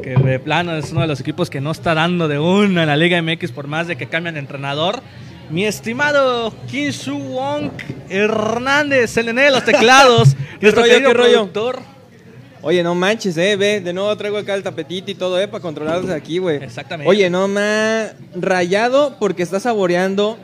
[0.01, 2.87] que de plano es uno de los equipos que no está dando de una en
[2.87, 5.01] la Liga MX por más de que cambian de entrenador.
[5.49, 7.71] Mi estimado Kinshu Wong
[8.09, 10.35] Hernández, el nene de los teclados.
[10.59, 11.31] ¿Qué rollo, qué rollo?
[11.47, 11.79] productor.
[12.61, 15.61] Oye, no manches, eh, ve, de nuevo traigo acá el tapetito y todo, eh, para
[15.61, 16.57] controlarlos aquí, güey.
[16.61, 17.09] Exactamente.
[17.09, 20.37] Oye, no más rayado porque está saboreando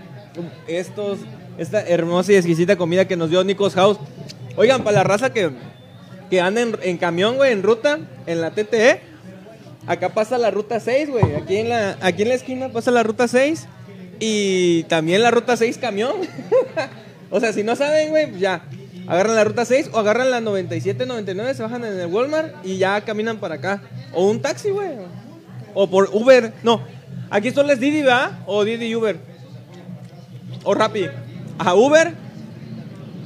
[0.67, 1.19] estos,
[1.57, 3.97] esta hermosa y exquisita comida que nos dio Nicos House.
[4.55, 5.51] Oigan, para la raza que,
[6.29, 9.14] que anda en, en camión, güey, en ruta, en la TTE,
[9.88, 11.36] acá pasa la ruta 6, güey.
[11.36, 13.67] Aquí en la, aquí en la esquina pasa la ruta 6
[14.19, 16.13] y también la ruta 6 camión.
[17.32, 18.63] o sea, si no saben, güey, pues ya.
[19.08, 22.78] Agarran la ruta 6 o agarran la 97, 99, se bajan en el Walmart y
[22.78, 23.82] ya caminan para acá.
[24.13, 24.89] O un taxi, güey.
[25.74, 26.54] O por Uber.
[26.63, 26.82] No,
[27.30, 28.39] aquí solo es Didi, ¿verdad?
[28.48, 29.17] O Didi Uber.
[30.63, 31.08] O Rappi.
[31.60, 32.13] A Uber.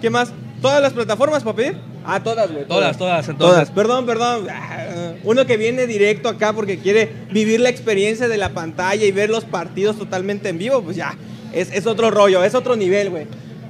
[0.01, 0.33] ¿Qué más?
[0.61, 1.88] ¿Todas las plataformas para pedir?
[2.15, 2.65] Ah, todas, güey.
[2.65, 3.55] Todas, todas, entonces.
[3.55, 3.71] Todas.
[3.71, 4.47] Perdón, perdón.
[4.49, 9.11] Ah, Uno que viene directo acá porque quiere vivir la experiencia de la pantalla y
[9.11, 11.15] ver los partidos totalmente en vivo, pues ya.
[11.53, 13.27] Es, es otro rollo, es otro nivel, güey.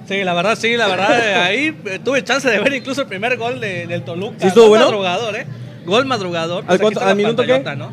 [0.07, 1.19] Sí, la verdad, sí, la verdad.
[1.19, 4.37] eh, ahí eh, tuve chance de ver incluso el primer gol de- del Toluca.
[4.39, 4.85] ¿Sí estuvo Gol bueno?
[4.85, 5.45] madrugador, ¿eh?
[5.85, 6.63] Gol madrugador.
[6.63, 7.59] ¿Al Pues aquí cuánto- al minuto qué?
[7.77, 7.91] ¿no?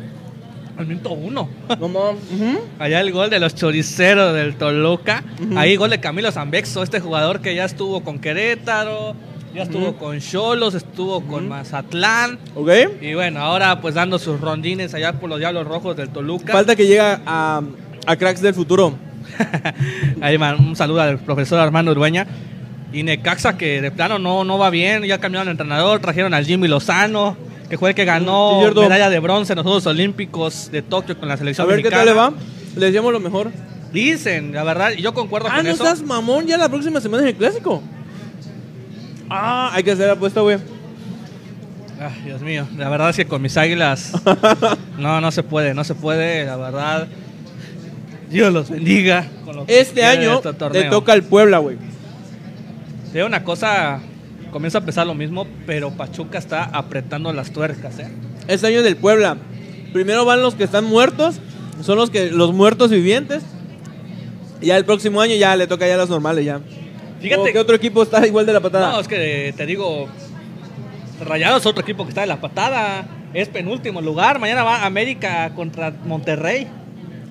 [0.77, 1.49] Al minuto uno.
[1.79, 1.85] No.
[1.87, 2.59] Ujú.
[2.77, 5.23] Allá el gol de los choriceros del Toluca.
[5.55, 9.15] Ahí gol de Camilo Zambexo, este jugador que ya estuvo con Querétaro,
[9.57, 12.37] ya estuvo con Cholos, estuvo con Mazatlán.
[12.55, 12.69] ¿Ok?
[13.01, 16.53] Y bueno, ahora pues dando sus rondines allá por los Diablos Rojos del Toluca.
[16.53, 17.61] Falta que llega a,
[18.05, 18.93] a Cracks del Futuro.
[20.21, 22.27] Ahí man, un saludo al profesor Armando Urueña.
[22.93, 26.45] Y Necaxa que de plano no, no va bien, ya cambiaron de entrenador, trajeron al
[26.45, 27.35] Jimmy Lozano,
[27.69, 31.27] que fue el que ganó medalla de bronce en los Juegos Olímpicos de Tokio con
[31.27, 32.31] la A selección ver qué tal le va.
[32.75, 33.51] Les deseamos lo mejor.
[33.91, 35.83] Dicen, la verdad, y yo concuerdo Ah, con no eso.
[35.83, 37.81] estás mamón, ya la próxima semana es el clásico.
[39.29, 40.57] Ah, hay que hacer apuesta, güey.
[41.99, 44.13] Ay, Dios mío, la verdad es que con mis águilas
[44.99, 47.07] no, no se puede, no se puede, la verdad.
[48.29, 49.25] Dios los bendiga.
[49.45, 51.77] con lo que Este año este toca al Puebla, güey.
[53.11, 53.99] Te digo una cosa,
[54.51, 58.09] comienza a pesar lo mismo, pero Pachuca está apretando las tuercas, ¿eh?
[58.47, 59.37] Este año del Puebla.
[59.93, 61.39] Primero van los que están muertos,
[61.81, 63.43] son los que los muertos vivientes.
[64.61, 66.59] Y ya el próximo año ya le toca ya a los normales ya.
[67.21, 68.91] Fíjate- ¿O ¿Qué otro equipo está igual de la patada?
[68.91, 70.07] No, es que te digo,
[71.25, 75.51] Rayados es otro equipo que está en la patada, es penúltimo lugar, mañana va América
[75.55, 76.67] contra Monterrey.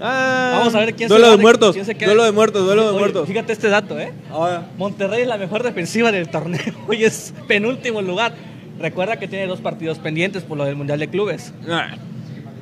[0.00, 2.24] Ah, Vamos a ver quién se duelo va de de- muertos, quién se queda- duelo
[2.24, 3.28] de muertos, duelo de Oye, muertos.
[3.28, 4.12] Fíjate este dato, ¿eh?
[4.30, 6.60] Ahora, Monterrey es la mejor defensiva del torneo
[6.92, 8.34] y es penúltimo lugar.
[8.78, 11.96] Recuerda que tiene dos partidos pendientes por lo del Mundial de Clubes, nah,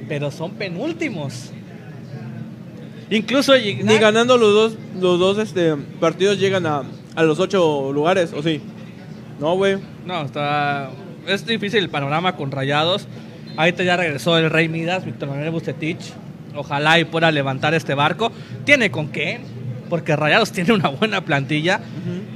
[0.09, 1.51] pero son penúltimos.
[3.11, 6.83] Incluso ni ganando los dos, los dos este, partidos llegan a,
[7.15, 8.61] a los ocho lugares, ¿o sí?
[9.41, 9.79] No, güey.
[10.07, 10.91] No, está.
[11.27, 13.07] Es difícil el panorama con rayados.
[13.57, 16.13] Ahorita ya regresó el Rey Midas, Víctor Manuel Bustetich.
[16.55, 18.31] Ojalá y pueda levantar este barco.
[18.65, 19.41] Tiene con qué,
[19.89, 21.81] porque Rayados tiene una buena plantilla.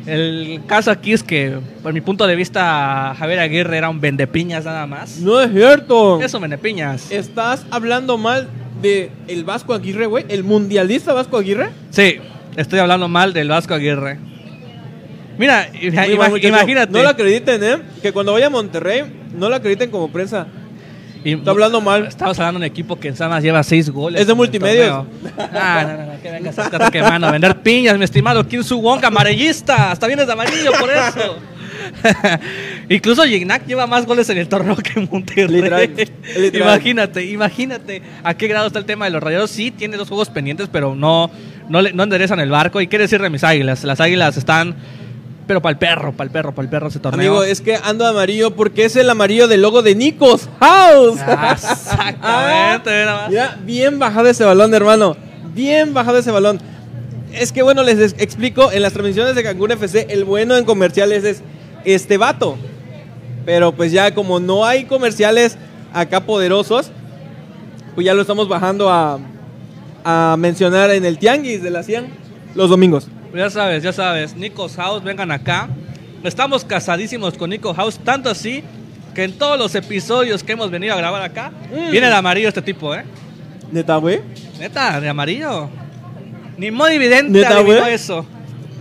[0.07, 4.64] El caso aquí es que, por mi punto de vista, Javier Aguirre era un vendepiñas
[4.64, 5.19] nada más.
[5.19, 6.21] No es cierto.
[6.21, 7.11] Eso, vendepiñas.
[7.11, 8.49] ¿Estás hablando mal
[8.81, 10.25] de el Vasco Aguirre, güey?
[10.29, 11.71] ¿El mundialista Vasco Aguirre?
[11.91, 12.17] Sí,
[12.57, 14.19] estoy hablando mal del Vasco Aguirre.
[15.38, 16.92] Mira, ima- mal, imagínate.
[16.92, 17.79] No lo acrediten, ¿eh?
[18.03, 20.46] Que cuando vaya a Monterrey, no lo acrediten como prensa.
[21.24, 22.07] Está hablando mal.
[22.07, 24.20] Estamos hablando de un equipo que nada más lleva seis goles.
[24.20, 25.07] Es de en torneo.
[25.53, 28.81] Ah, no, no, no, que vengas a quemando, a vender piñas, mi estimado Kim Su
[28.81, 29.90] Wong, amarillista.
[29.90, 31.37] Hasta vienes de amarillo por eso.
[32.88, 35.48] Incluso Gignac lleva más goles en el torneo que Monterrey.
[35.48, 35.90] Literal,
[36.37, 36.55] literal.
[36.72, 39.51] Imagínate, imagínate a qué grado está el tema de los rayados.
[39.51, 41.31] Sí, tiene dos juegos pendientes, pero no,
[41.68, 42.81] no, le- no enderezan el barco.
[42.81, 43.85] ¿Y qué decir de mis águilas?
[43.85, 44.74] Las águilas están,
[45.49, 47.21] pero para el perro, para el perro, para el perro ese torneo.
[47.29, 51.19] Amigo, es que ando amarillo porque es el amarillo del logo de Nikos House.
[51.27, 53.29] Ah, exactamente, más.
[53.31, 55.17] Mira, bien bajado ese balón, hermano.
[55.55, 56.61] Bien bajado ese balón.
[57.33, 60.65] Es que bueno, les es- explico, en las transmisiones de Cancún FC, el bueno en
[60.65, 61.43] comerciales es
[61.85, 62.57] este vato.
[63.45, 65.57] Pero pues ya como no hay comerciales
[65.93, 66.91] acá poderosos,
[67.95, 69.19] pues ya lo estamos bajando a,
[70.05, 72.07] a mencionar en el Tianguis de la 100
[72.55, 73.09] los domingos.
[73.35, 75.69] Ya sabes, ya sabes, Nico's House, vengan acá.
[76.25, 78.64] Estamos casadísimos con Nico House, tanto así
[79.14, 81.91] que en todos los episodios que hemos venido a grabar acá, Mm.
[81.91, 83.05] viene de amarillo este tipo, ¿eh?
[83.71, 84.21] Neta, güey.
[84.59, 85.69] Neta, de amarillo.
[86.57, 88.27] Ni muy evidente ¿Neta, adivinó eso.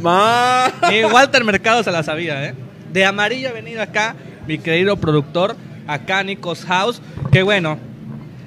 [0.02, 0.72] Ma.
[0.90, 2.56] Ni Walter Mercado se la sabía, ¿eh?
[2.92, 4.16] De amarillo ha venido acá
[4.48, 5.56] mi querido productor,
[5.88, 7.02] acá Nico's House.
[7.32, 7.78] Que bueno,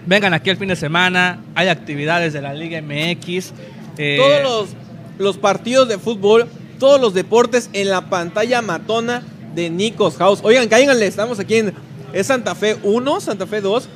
[0.07, 3.53] vengan aquí el fin de semana, hay actividades de la Liga MX.
[3.99, 4.77] eh, Todos los,
[5.21, 6.47] los partidos de fútbol,
[6.79, 9.23] todos los deportes en la pantalla matona
[9.55, 10.41] de Nikos House.
[10.43, 11.75] Oigan, cáiganle, estamos aquí en
[12.13, 13.89] es Santa Fe 1, Santa Fe 2.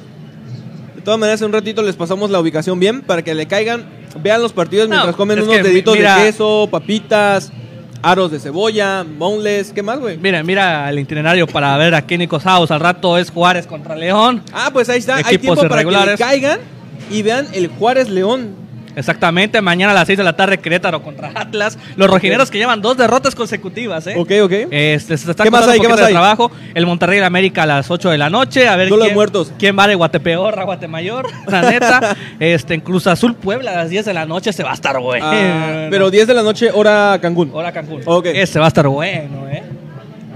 [0.97, 3.87] De todas maneras, en un ratito les pasamos la ubicación bien para que le caigan,
[4.23, 7.51] vean los partidos No, mientras comen unos deditos mira- de queso, papitas,
[8.03, 10.19] aros de cebolla, boneless, ¿qué más, güey?
[10.19, 12.71] Mira, mira el itinerario para ver aquí Nico's House.
[12.71, 14.43] Al rato es Juárez contra León.
[14.53, 16.61] Ah, pues ahí está, hay tiempo para que le caigan
[17.11, 18.64] y vean el Juárez León.
[18.97, 21.79] Exactamente, mañana a las 6 de la tarde Querétaro contra Atlas.
[21.97, 24.15] Los rojineros que llevan dos derrotas consecutivas, ¿eh?
[24.17, 24.53] Ok, ok.
[24.71, 25.81] Este, se está ¿Qué más hay?
[25.81, 26.13] ¿Qué más de hay?
[26.13, 26.51] trabajo.
[26.75, 28.69] El Monterrey el América a las 8 de la noche.
[28.69, 29.53] A ver de quién, muertos.
[29.59, 31.27] quién va de Guatepeor a Guatemayor.
[31.47, 32.17] La neta.
[32.39, 34.99] este, en Cruz Azul Puebla a las 10 de la noche se va a estar
[34.99, 35.27] bueno.
[35.29, 37.51] Ah, pero 10 de la noche, hora Cancún.
[37.53, 38.03] Ahora Cancún.
[38.05, 38.27] Ok.
[38.27, 39.63] Ese va a estar bueno, ¿eh?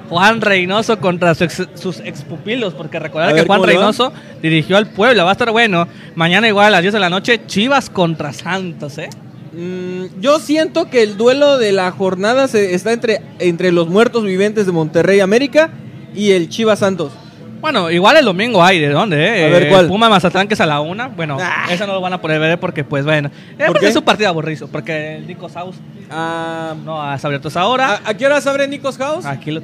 [0.08, 3.62] Juan Reynoso contra su ex- sus expupilos, porque recordar que Juan.
[3.62, 5.86] Reynoso dirigió al Puebla, va a estar bueno.
[6.14, 9.10] Mañana igual a las 10 de la noche, Chivas contra Santos, ¿eh?
[9.52, 14.22] Mm, yo siento que el duelo de la jornada se, está entre, entre los muertos
[14.24, 15.70] vivientes de Monterrey América
[16.14, 17.12] y el Chivas Santos.
[17.60, 19.16] Bueno, igual el domingo hay, ¿de dónde?
[19.16, 19.46] Eh?
[19.46, 19.88] A ver, ¿cuál?
[19.88, 21.08] Puma Mazatlán, que es a la una.
[21.08, 21.66] Bueno, Ah.
[21.68, 23.30] eso no lo van a poder ver porque, pues, bueno.
[23.54, 23.88] Eh, ¿Por porque qué?
[23.88, 25.74] es un partido aburrido, porque el Nico Saus
[26.08, 28.00] Ah, no ha abierto esa hora.
[28.04, 29.26] ¿a, a qué hora abre Nikos House?
[29.26, 29.60] Aquí lo,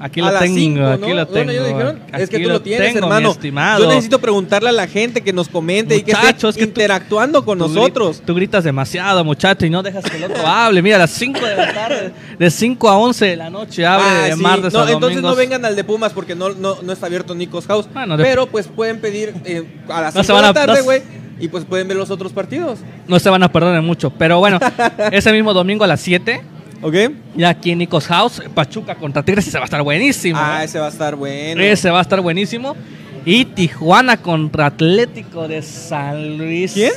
[0.00, 0.88] aquí lo tengo, cinco, ¿no?
[0.92, 1.32] aquí lo tengo.
[1.32, 3.30] Bueno, ellos dijeron, es que tú lo tienes, tengo, hermano.
[3.32, 3.82] estimado.
[3.82, 7.44] Yo necesito preguntarle a la gente que nos comente y que esté que tú- interactuando
[7.44, 8.22] con Tú nosotros.
[8.24, 10.82] Tú gritas demasiado, muchacho, y no dejas que el otro hable.
[10.82, 14.04] Mira, a las 5 de la tarde, de 5 a 11 de la noche, abre
[14.08, 14.40] Ah, de sí.
[14.40, 17.34] martes No, a entonces no vengan al de Pumas porque no, no, no está abierto
[17.34, 17.88] Nikos House.
[17.92, 20.80] Bueno, de- pero pues pueden pedir eh, a las No 5 se de la tarde,
[20.82, 21.02] güey.
[21.40, 22.80] Y pues pueden ver los otros partidos.
[23.06, 24.10] No se van a perder de mucho.
[24.10, 24.58] Pero bueno,
[25.12, 26.42] ese mismo domingo a las 7,
[26.82, 26.94] ¿Ok?
[27.36, 30.38] ya aquí en Nicos House, Pachuca contra Tigres, ese va a estar buenísimo.
[30.40, 30.64] Ah, ¿eh?
[30.66, 31.60] ese va a estar bueno.
[31.60, 32.76] Ese va a estar buenísimo.
[33.24, 36.72] Y Tijuana contra Atlético de San Luis.
[36.72, 36.92] ¿Quién?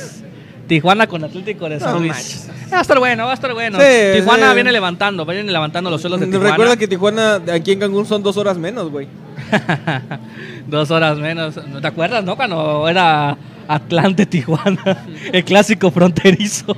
[0.68, 2.12] Tijuana con Atlético de San No Luis.
[2.12, 2.48] manches.
[2.72, 3.78] Va a estar bueno, va a estar bueno.
[3.78, 4.54] Sí, Tijuana sí.
[4.54, 6.50] viene levantando, viene levantando los suelos de Tijuana.
[6.50, 9.08] Recuerda que Tijuana, aquí en Cancún, son dos horas menos, güey.
[10.66, 11.56] Dos horas menos.
[11.68, 12.36] ¿No ¿Te acuerdas, no?
[12.36, 13.36] Cuando era
[13.68, 16.74] Atlante Tijuana, el clásico fronterizo.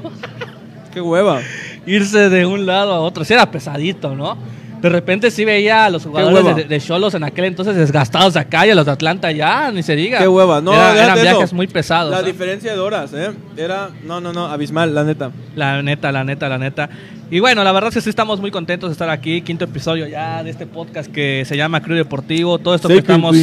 [0.93, 1.41] Qué hueva.
[1.87, 3.25] Irse de un lado a otro.
[3.25, 4.37] Sí era pesadito, ¿no?
[4.81, 8.67] De repente sí veía a los jugadores de- Cholos en aquel entonces desgastados de acá
[8.67, 10.19] y a los de Atlanta ya, ni se diga.
[10.19, 10.61] Qué hueva.
[10.61, 11.23] No, Era- eran eso.
[11.23, 12.11] viajes muy pesados.
[12.11, 13.31] La diferencia de horas, ¿eh?
[13.57, 15.31] Era, no, no, no, abismal, la neta.
[15.57, 16.91] La neta, la neta, la neta.
[17.31, 19.41] Y bueno, la verdad es que sí estamos muy contentos de estar aquí.
[19.41, 22.59] Quinto episodio ya de este podcast que se llama Crew Deportivo.
[22.59, 23.35] Todo esto que estamos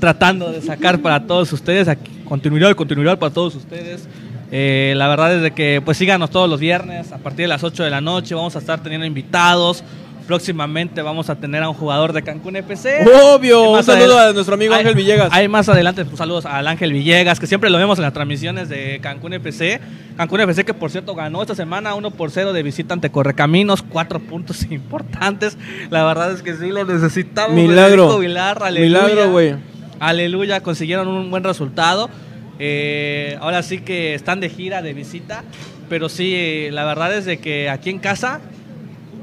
[0.00, 1.88] tratando de sacar para todos ustedes.
[1.88, 4.08] Aquí, continuidad, continuidad para todos ustedes.
[4.52, 7.64] Eh, la verdad es de que pues síganos todos los viernes a partir de las
[7.64, 8.34] 8 de la noche.
[8.34, 9.82] Vamos a estar teniendo invitados.
[10.26, 13.06] Próximamente vamos a tener a un jugador de Cancún FC.
[13.32, 15.28] Obvio, un saludo a nuestro amigo Ángel Villegas.
[15.32, 18.68] Ahí más adelante, pues, saludos al Ángel Villegas, que siempre lo vemos en las transmisiones
[18.68, 19.80] de Cancún FC.
[20.16, 23.82] Cancún FC que por cierto ganó esta semana 1 por 0 de visita ante Correcaminos,
[23.82, 25.56] cuatro puntos importantes.
[25.90, 27.54] La verdad es que sí lo necesitamos.
[27.54, 28.08] Milagro.
[28.08, 29.02] Federico Vilar, aleluya.
[29.02, 29.54] Milagro, güey.
[30.00, 32.10] Aleluya, consiguieron un buen resultado.
[32.58, 35.44] Eh, ahora sí que están de gira, de visita.
[35.88, 38.40] Pero sí, la verdad es de que aquí en casa,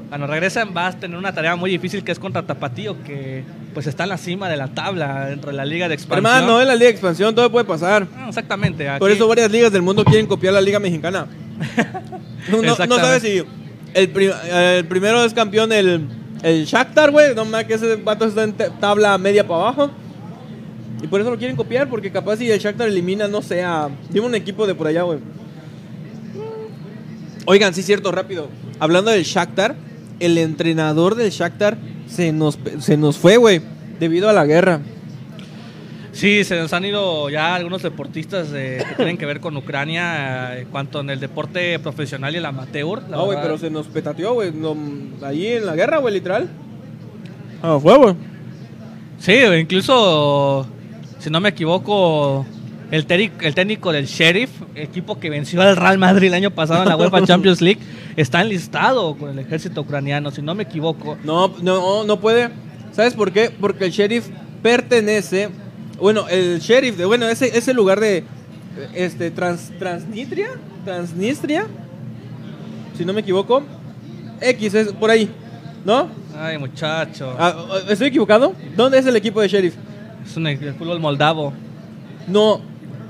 [0.08, 3.42] cuando regresan, vas a tener una tarea muy difícil que es contra Tapatío, que
[3.74, 6.32] pues está en la cima de la tabla dentro de la Liga de Expansión.
[6.32, 8.06] Hermano, en la Liga de Expansión todo puede pasar.
[8.16, 8.84] Ah, exactamente.
[8.98, 11.26] Por aquí- eso varias ligas del mundo quieren copiar la Liga Mexicana.
[12.50, 13.42] No, no- sabes si
[13.94, 16.06] el, pri- el primero es campeón el,
[16.42, 17.34] el Shakhtar, güey.
[17.34, 19.90] No más que ese vato está en tabla media para abajo.
[21.04, 23.90] Y por eso lo quieren copiar, porque capaz si el Shakhtar elimina, no sé, a...
[24.08, 25.18] Dime un equipo de por allá, güey.
[27.44, 28.48] Oigan, sí, cierto, rápido.
[28.78, 29.76] Hablando del Shakhtar,
[30.18, 31.76] el entrenador del Shakhtar
[32.08, 33.60] se nos, se nos fue, güey,
[34.00, 34.80] debido a la guerra.
[36.12, 40.58] Sí, se nos han ido ya algunos deportistas eh, que tienen que ver con Ucrania,
[40.58, 43.02] eh, cuanto en el deporte profesional y el amateur.
[43.10, 44.52] la No, güey, pero se nos petateó, güey.
[44.52, 44.74] no,
[45.20, 46.48] ahí en la guerra, güey, literal.
[47.62, 48.14] Ah, fue, güey.
[49.18, 50.66] Sí, incluso,
[51.24, 52.44] si no me equivoco,
[52.90, 56.98] el, técnico del Sheriff, equipo que venció al Real Madrid el año pasado en la
[56.98, 57.80] UEFA Champions League,
[58.14, 61.16] está enlistado con el ejército ucraniano, si no me equivoco.
[61.24, 62.50] No, no, no puede.
[62.92, 63.50] ¿Sabes por qué?
[63.58, 64.28] Porque el sheriff
[64.62, 65.48] pertenece.
[65.98, 67.06] Bueno, el sheriff de.
[67.06, 68.22] Bueno, ese, ese lugar de.
[68.92, 70.50] Este, trans, Transnistria.
[70.84, 71.66] Transnistria.
[72.98, 73.62] Si no me equivoco.
[74.42, 75.30] X es por ahí.
[75.86, 76.10] ¿No?
[76.38, 77.34] Ay, muchacho.
[77.38, 78.52] Ah, ¿Estoy equivocado?
[78.76, 79.74] ¿Dónde es el equipo de sheriff?
[80.24, 81.52] Es un el fútbol moldavo.
[82.26, 82.60] No,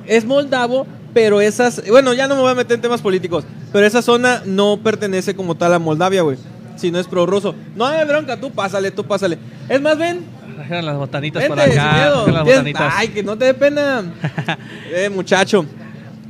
[0.06, 1.82] es moldavo, pero esas.
[1.88, 3.44] Bueno, ya no me voy a meter en temas políticos.
[3.72, 6.36] Pero esa zona no pertenece como tal a Moldavia, güey.
[6.76, 7.54] Si no es prorruso.
[7.76, 9.38] No hay bronca, tú pásale, tú pásale.
[9.68, 10.24] Es más, ven,
[10.56, 12.10] Trajeron las botanitas Vente, por sin acá.
[12.30, 12.92] las botanitas.
[12.96, 14.04] Ay, que no te dé pena.
[14.94, 15.64] eh, muchacho.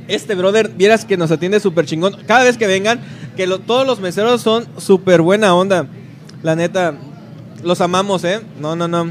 [0.07, 2.15] Este brother, vieras que nos atiende súper chingón.
[2.27, 2.99] Cada vez que vengan,
[3.35, 5.87] que lo- todos los meseros son súper buena onda.
[6.43, 6.93] La neta,
[7.63, 8.41] los amamos, ¿eh?
[8.59, 9.09] No, no, no.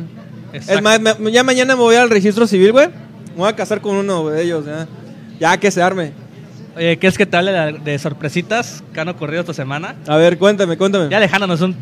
[0.54, 2.88] Es más, me- ya mañana me voy al registro civil, güey.
[2.88, 4.86] Me voy a casar con uno de ellos, ya.
[5.40, 6.12] Ya que se arme.
[6.76, 9.94] Oye, ¿quieres que te hable de, de sorpresitas que han ocurrido esta semana?
[10.06, 11.08] A ver, cuéntame, cuéntame.
[11.10, 11.76] Ya alejándonos un,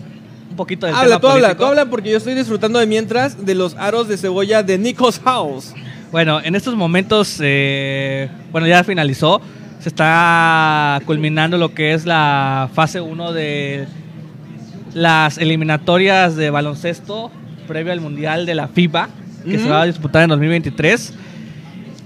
[0.50, 1.64] un poquito del habla, tema tú habla, político.
[1.64, 5.20] tú habla porque yo estoy disfrutando de mientras de los aros de cebolla de Nico's
[5.24, 5.72] House.
[6.10, 9.40] Bueno, en estos momentos, eh, bueno, ya finalizó.
[9.80, 13.86] Se está culminando lo que es la fase 1 de
[14.94, 17.30] las eliminatorias de baloncesto
[17.62, 19.08] previo al Mundial de la FIBA,
[19.44, 21.14] que se va a disputar en 2023.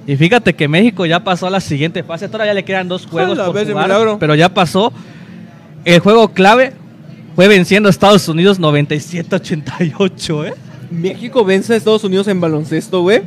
[0.07, 2.29] Y fíjate que México ya pasó a la siguiente fase.
[2.29, 4.93] Todavía le quedan dos juegos por jugar, pero ya pasó.
[5.85, 6.73] El juego clave
[7.35, 10.55] fue venciendo a Estados Unidos 97-88, ¿eh?
[10.91, 13.23] México vence a Estados Unidos en baloncesto, güey.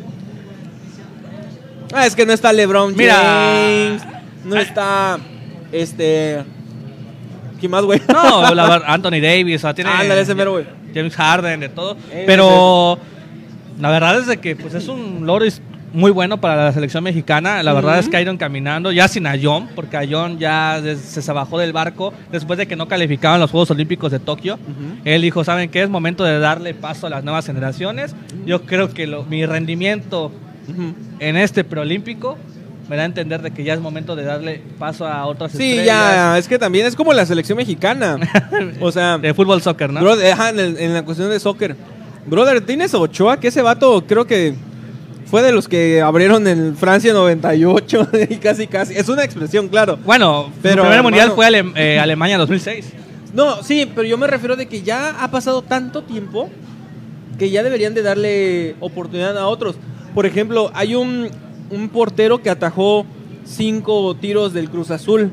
[1.94, 3.98] Ah, es que no está LeBron Mira.
[4.46, 5.20] No está.
[5.72, 6.44] Este.
[7.60, 8.02] ¿Quién más, güey?
[8.08, 10.66] No, la Anthony Davis, o sea, tiene Ándale, ese mero, güey.
[10.94, 11.98] James Harden, de todo.
[12.26, 12.98] Pero
[13.80, 15.46] la verdad es de que pues, es un logro
[15.92, 17.64] muy bueno para la selección mexicana.
[17.64, 18.00] La verdad Ujú.
[18.02, 22.14] es que ha ido encaminando, ya sin Ayón, porque Ayón ya se bajó del barco
[22.32, 24.56] después de que no calificaban los Juegos Olímpicos de Tokio.
[24.56, 25.00] Ujú.
[25.04, 25.82] Él dijo, ¿saben qué?
[25.82, 28.16] Es momento de darle paso a las nuevas generaciones.
[28.46, 30.32] Yo creo que lo- mi rendimiento
[30.68, 30.94] Ujú.
[31.20, 32.38] en este preolímpico
[32.90, 35.58] me da a entender de que ya es momento de darle paso a otras Sí,
[35.72, 38.18] estrellas ya, es que también es como la selección mexicana.
[38.82, 40.02] O sea, de fútbol soccer, ¿no?
[40.02, 41.76] brother, ajá, en, el- en la cuestión de soccer.
[42.26, 44.56] Brother, tienes Ochoa, que ese vato creo que
[45.26, 48.96] fue de los que abrieron en Francia 98 y casi casi.
[48.96, 49.98] Es una expresión, claro.
[50.04, 52.94] Bueno, Pero, el primer mundial fue Ale- eh, Alemania 2006.
[53.34, 56.50] No, sí, pero yo me refiero de que ya ha pasado tanto tiempo
[57.38, 59.76] que ya deberían de darle oportunidad a otros.
[60.16, 61.30] Por ejemplo, hay un,
[61.70, 63.06] un portero que atajó
[63.46, 65.32] cinco tiros del Cruz Azul,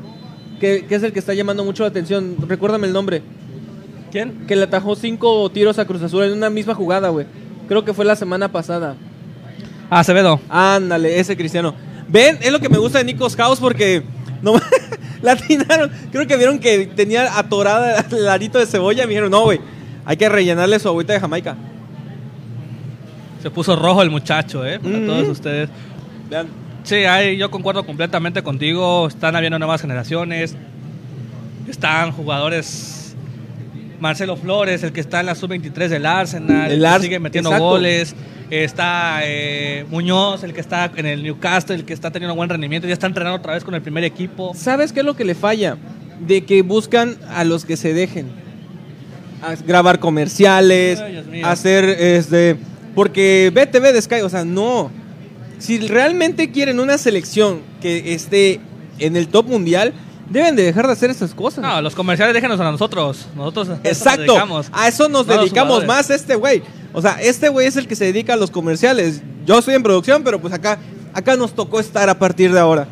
[0.59, 2.35] que, que es el que está llamando mucho la atención.
[2.47, 3.21] Recuérdame el nombre.
[4.11, 4.45] ¿Quién?
[4.47, 7.25] Que le atajó cinco tiros a Cruz Azul en una misma jugada, güey.
[7.67, 8.95] Creo que fue la semana pasada.
[9.89, 10.39] Acevedo.
[10.49, 11.73] Ándale, ese cristiano.
[12.07, 14.03] Ven, es lo que me gusta de Nico's House porque
[14.41, 14.53] no
[15.21, 15.91] la atinaron.
[16.11, 19.59] Creo que vieron que tenía atorada el arito de cebolla y me dijeron, no, güey,
[20.05, 21.57] hay que rellenarle su agüita de Jamaica.
[23.41, 24.79] Se puso rojo el muchacho, ¿eh?
[24.79, 25.69] Para todos ustedes.
[26.29, 26.47] Vean.
[26.83, 29.07] Sí, ahí yo concuerdo completamente contigo.
[29.07, 30.55] Están habiendo nuevas generaciones.
[31.67, 33.15] Están jugadores
[33.99, 37.49] Marcelo Flores, el que está en la sub-23 del Arsenal, El que Ars- sigue metiendo
[37.49, 37.65] exacto.
[37.65, 38.15] goles.
[38.49, 42.87] Está eh, Muñoz, el que está en el Newcastle, el que está teniendo buen rendimiento,
[42.87, 44.53] ya está entrenando otra vez con el primer equipo.
[44.55, 45.75] ¿Sabes qué es lo que le falla?
[46.25, 48.27] De que buscan a los que se dejen.
[49.43, 52.55] A grabar comerciales, Ay, hacer este.
[52.95, 54.89] Porque BTV de Sky, o sea, no.
[55.59, 58.59] Si realmente quieren una selección que esté
[58.99, 59.93] en el top mundial,
[60.29, 61.63] deben de dejar de hacer esas cosas.
[61.63, 63.27] No, los comerciales déjenos a nosotros.
[63.35, 66.61] Nosotros a eso nos Exacto, a eso nos No dedicamos más este güey.
[66.93, 69.21] O sea, este güey es el que se dedica a los comerciales.
[69.45, 70.79] Yo estoy en producción, pero pues acá,
[71.13, 72.87] acá nos tocó estar a partir de ahora.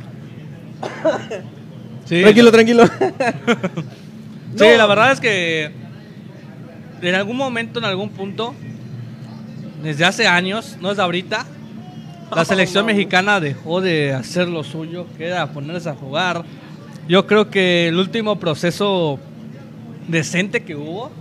[2.05, 2.21] Sí.
[2.21, 2.85] Tranquilo, tranquilo.
[4.57, 4.77] Sí, No.
[4.77, 5.69] la verdad es que
[7.01, 8.55] en algún momento, en algún punto,
[9.83, 11.45] desde hace años, no es de ahorita,
[12.33, 16.43] la selección mexicana dejó de hacer lo suyo, que era ponerse a jugar.
[17.07, 19.19] Yo creo que el último proceso
[20.07, 21.11] decente que hubo,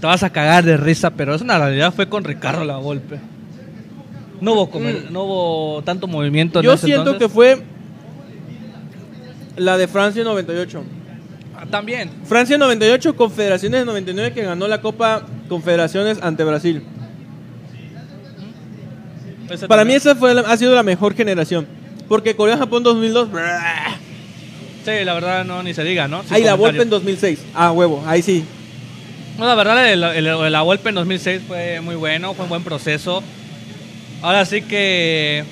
[0.00, 3.18] te vas a cagar de risa, pero es una realidad, fue con Ricardo La Volpe.
[4.40, 5.12] No hubo, comer- Mm.
[5.12, 6.58] no hubo tanto movimiento.
[6.60, 7.28] en Yo ese siento entonces.
[7.28, 7.62] que fue
[9.56, 10.82] la de Francia 98.
[11.56, 12.10] Ah, También.
[12.24, 16.82] Francia 98, Confederaciones 99 que ganó la Copa Confederaciones ante Brasil.
[19.50, 19.86] Ese Para también.
[19.86, 21.66] mí esa fue la- ha sido la mejor generación.
[22.08, 23.28] Porque Corea-Japón 2002.
[24.84, 26.22] Sí, la verdad no, ni se diga, ¿no?
[26.24, 26.54] Sin Ahí la.
[26.54, 27.38] Volpe en 2006.
[27.54, 28.44] Ah, huevo, ahí sí.
[29.38, 32.62] No, la verdad, el, el- la Volpe en 2006 fue muy bueno, fue un buen
[32.62, 33.22] proceso.
[34.22, 35.44] Ahora sí que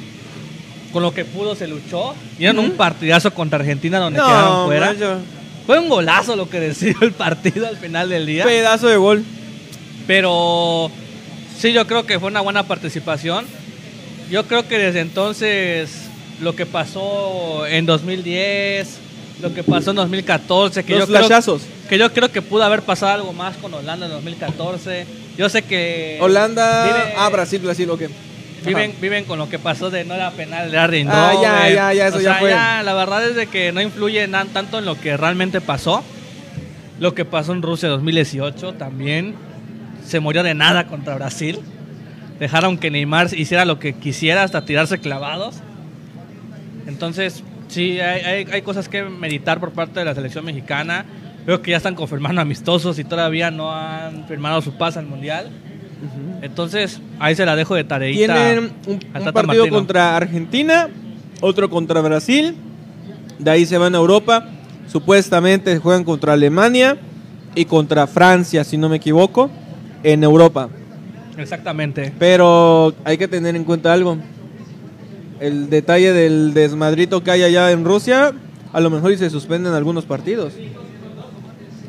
[0.93, 2.15] con lo que pudo se luchó.
[2.39, 4.95] Y en un partidazo contra Argentina donde quedaron fuera.
[5.67, 8.45] Fue un golazo lo que decidió el partido al final del día.
[8.45, 9.25] Pedazo de gol.
[10.07, 10.91] Pero
[11.59, 13.47] sí, yo creo que fue una buena participación.
[14.33, 16.09] Yo creo que desde entonces
[16.41, 18.99] lo que pasó en 2010,
[19.43, 21.29] lo que pasó en 2014, que Los yo creo
[21.91, 25.07] que yo creo que pudo haber pasado algo más con Holanda en 2014.
[25.37, 26.85] Yo sé que Holanda.
[26.87, 28.05] vive- Ah, Brasil, Brasil, ok.
[28.65, 31.93] viven, viven con lo que pasó de no era penal, era Arjen Ah, ya, ya,
[31.93, 32.51] ya, eso O ya sea, fue.
[32.53, 36.03] la verdad es de que no influye tanto en lo que realmente pasó.
[37.01, 39.35] Lo que pasó en Rusia 2018 también.
[40.07, 41.59] Se murió de nada contra Brasil.
[42.43, 45.61] Dejaron que Neymar hiciera lo que quisiera hasta tirarse clavados.
[46.89, 51.05] Entonces, sí, hay, hay- hay cosas que meditar por parte de la selección mexicana.
[51.47, 55.51] Veo que ya están confirmando amistosos y todavía no han firmado su pase al Mundial.
[56.43, 58.35] Entonces, ahí se la dejo de tareita.
[58.35, 58.99] Tienen un,
[59.33, 59.69] partido Martino.
[59.77, 60.89] contra Argentina,
[61.41, 62.57] otro contra Brasil.
[63.39, 64.49] De ahí se van a Europa.
[64.89, 66.97] Supuestamente juegan contra Alemania
[67.55, 69.49] y contra Francia, si no me equivoco,
[70.03, 70.69] en Europa.
[71.37, 72.13] Exactamente.
[72.19, 74.19] Pero hay que tener en cuenta algo.
[75.41, 78.33] El detalle del desmadrito que hay allá en Rusia,
[78.73, 80.53] a lo mejor y se suspenden algunos partidos.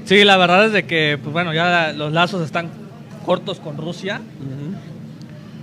[0.06, 2.70] Sí, la verdad es de que, pues bueno, ya los lazos están
[3.26, 4.22] cortos con Rusia.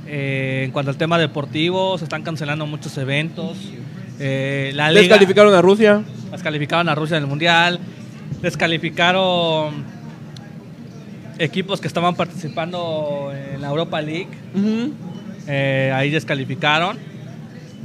[0.07, 3.57] Eh, en cuanto al tema deportivo, se están cancelando muchos eventos.
[4.19, 6.03] Eh, la liga Descalificaron a Rusia.
[6.33, 7.79] descalificaron a Rusia en el mundial.
[8.43, 9.85] Descalificaron
[11.41, 14.29] equipos que estaban participando en la Europa League.
[15.49, 16.97] Eh, ahí descalificaron.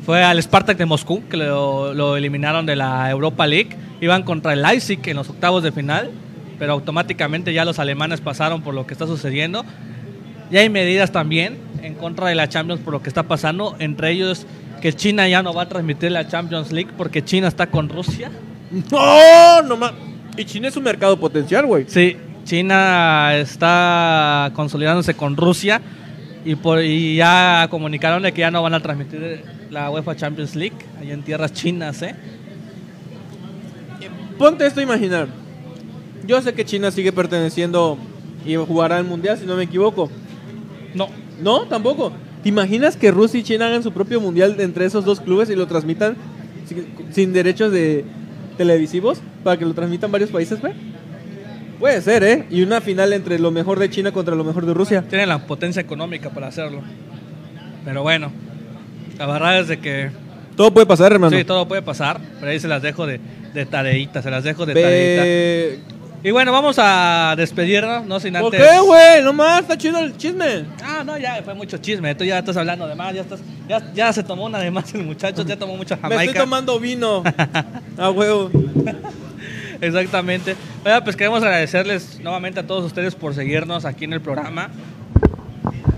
[0.06, 3.70] Fue al Spartak de Moscú que lo, lo eliminaron de la Europa League.
[4.01, 6.12] Iban contra el Leipzig en los octavos de final,
[6.60, 9.66] pero automáticamente ya los alemanes pasaron por lo que está sucediendo.
[10.51, 14.12] Y hay medidas también en contra de la Champions por lo que está pasando, entre
[14.12, 14.45] ellos
[14.82, 18.30] que China ya no va a transmitir la Champions League porque China está con Rusia.
[18.91, 19.62] ¡No!
[19.64, 19.93] No ma-
[20.38, 21.86] Y China es un mercado potencial, güey.
[21.88, 25.82] Sí, China está consolidándose con Rusia
[26.46, 30.56] y, por, y ya comunicaron de que ya no van a transmitir la UEFA Champions
[30.56, 32.16] League allá en tierras chinas, ¿eh?
[34.38, 35.28] Ponte esto a imaginar.
[36.28, 37.98] Yo sé que China sigue perteneciendo
[38.46, 40.10] y jugará el mundial, si no me equivoco.
[40.93, 41.08] No.
[41.41, 42.12] No, tampoco.
[42.43, 45.56] ¿Te imaginas que Rusia y China hagan su propio mundial entre esos dos clubes y
[45.56, 46.16] lo transmitan
[46.68, 48.06] sin, sin derechos de
[48.58, 50.74] televisivos para que lo transmitan varios países, güey?
[51.86, 52.45] Puede ser, ¿eh?
[52.49, 55.03] Y una final entre lo mejor de China contra lo mejor de Rusia.
[55.07, 56.81] Tienen la potencia económica para hacerlo.
[57.86, 58.31] Pero bueno,
[59.19, 60.09] la verdad es de que
[60.57, 61.38] Todo puede pasar, hermano.
[61.38, 63.19] sí, todo puede pasar, pero ahí se las dejo de,
[63.53, 65.83] de tareita, se las dejo de tareita.
[66.23, 68.67] Y bueno, vamos a despedirnos, no sin ¿Por antes...
[68.67, 69.21] qué, güey?
[69.23, 70.65] No más, está chido el chisme.
[70.83, 72.15] Ah, no, ya fue mucho chisme.
[72.15, 74.91] Tú ya estás hablando de más, ya estás, ya, ya se tomó una de más
[74.95, 76.23] el muchacho, ya tomó mucha Me jamaica.
[76.23, 77.21] estoy tomando vino.
[77.97, 78.49] Ah, huevo.
[79.88, 80.55] Exactamente.
[80.83, 84.69] Oiga, pues queremos agradecerles nuevamente a todos ustedes por seguirnos aquí en el programa.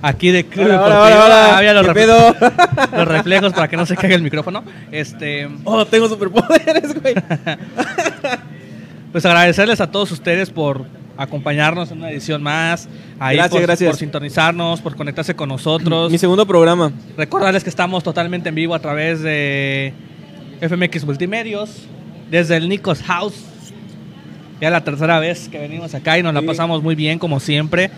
[0.01, 1.57] Aquí de Club Hola, hola, hola, hola.
[1.57, 1.73] Ah,
[2.97, 4.63] los, reflejos para que no se caiga el micrófono.
[4.91, 7.15] Este, Oh, tengo superpoderes, güey.
[9.11, 10.85] pues agradecerles a todos ustedes por,
[11.17, 12.87] acompañarnos en una edición más.
[13.19, 13.89] Ahí Gracias, por, gracias.
[13.89, 16.11] por sintonizarnos, por conectarse con nosotros.
[16.11, 16.91] Mi segundo programa.
[17.17, 19.93] Recordarles que estamos totalmente en vivo a través de
[20.61, 21.87] FMX Multimedios,
[22.29, 23.43] desde el Nicos House.
[24.59, 27.91] Ya la tercera vez que venimos acá y nos la pasamos muy bien, como siempre.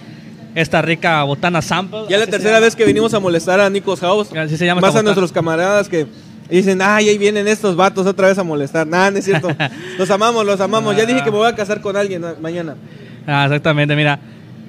[0.55, 2.01] Esta rica botana sample.
[2.09, 4.29] Ya la tercera vez que venimos a molestar a Nicos House.
[4.35, 6.07] Así se llama Más a nuestros camaradas que
[6.49, 8.85] dicen, ay, ahí vienen estos vatos otra vez a molestar.
[8.87, 9.49] Nada, no es cierto.
[9.97, 10.95] los amamos, los amamos.
[10.97, 12.75] Ya dije que me voy a casar con alguien ma- mañana.
[13.27, 14.19] Ah, exactamente, mira.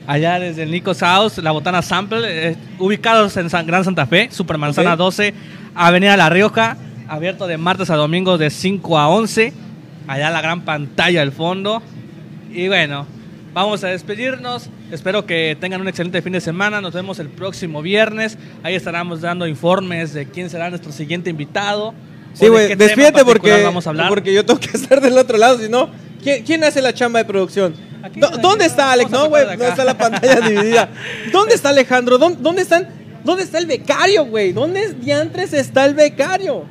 [0.06, 4.28] Allá desde el Nicos House, la botana sample, eh, ubicados en San- Gran Santa Fe,
[4.30, 4.98] Supermanzana Ok.
[4.98, 5.34] 12,
[5.74, 6.76] Avenida La Rioja,
[7.08, 9.52] abierto de martes a domingo de 5 a 11.
[10.10, 11.80] Allá la gran pantalla al fondo.
[12.52, 13.06] Y bueno,
[13.54, 14.68] vamos a despedirnos.
[14.90, 16.80] Espero que tengan un excelente fin de semana.
[16.80, 18.36] Nos vemos el próximo viernes.
[18.64, 21.94] Ahí estaremos dando informes de quién será nuestro siguiente invitado.
[22.34, 24.08] Sí, güey, despídete porque, vamos a hablar.
[24.08, 25.90] porque yo tengo que estar del otro lado, si no,
[26.20, 27.72] ¿quién, quién hace la chamba de producción?
[28.02, 29.12] Aquí, ¿Dónde está Alex?
[29.12, 30.88] No, güey, no está la pantalla dividida.
[31.30, 32.18] ¿Dónde está Alejandro?
[32.18, 32.88] ¿Dónde, dónde están?
[33.22, 34.52] ¿Dónde está el becario, güey?
[34.52, 36.64] ¿Dónde diantres está el becario?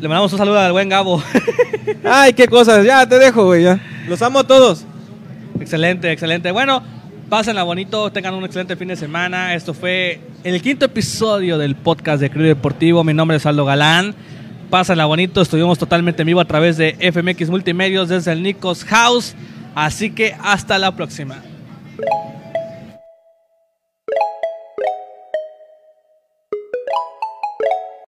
[0.00, 1.20] Le mandamos un saludo al buen Gabo.
[2.04, 3.80] Ay, qué cosas, ya te dejo, güey, ya.
[4.06, 4.84] Los amo a todos.
[5.60, 6.52] Excelente, excelente.
[6.52, 6.84] Bueno,
[7.28, 9.54] pásenla bonito, tengan un excelente fin de semana.
[9.54, 13.02] Esto fue el quinto episodio del podcast de Creo Deportivo.
[13.02, 14.14] Mi nombre es Aldo Galán.
[14.70, 19.34] Pásenla bonito, estuvimos totalmente en vivo a través de FMX Multimedios desde el Nicos House.
[19.74, 21.42] Así que hasta la próxima.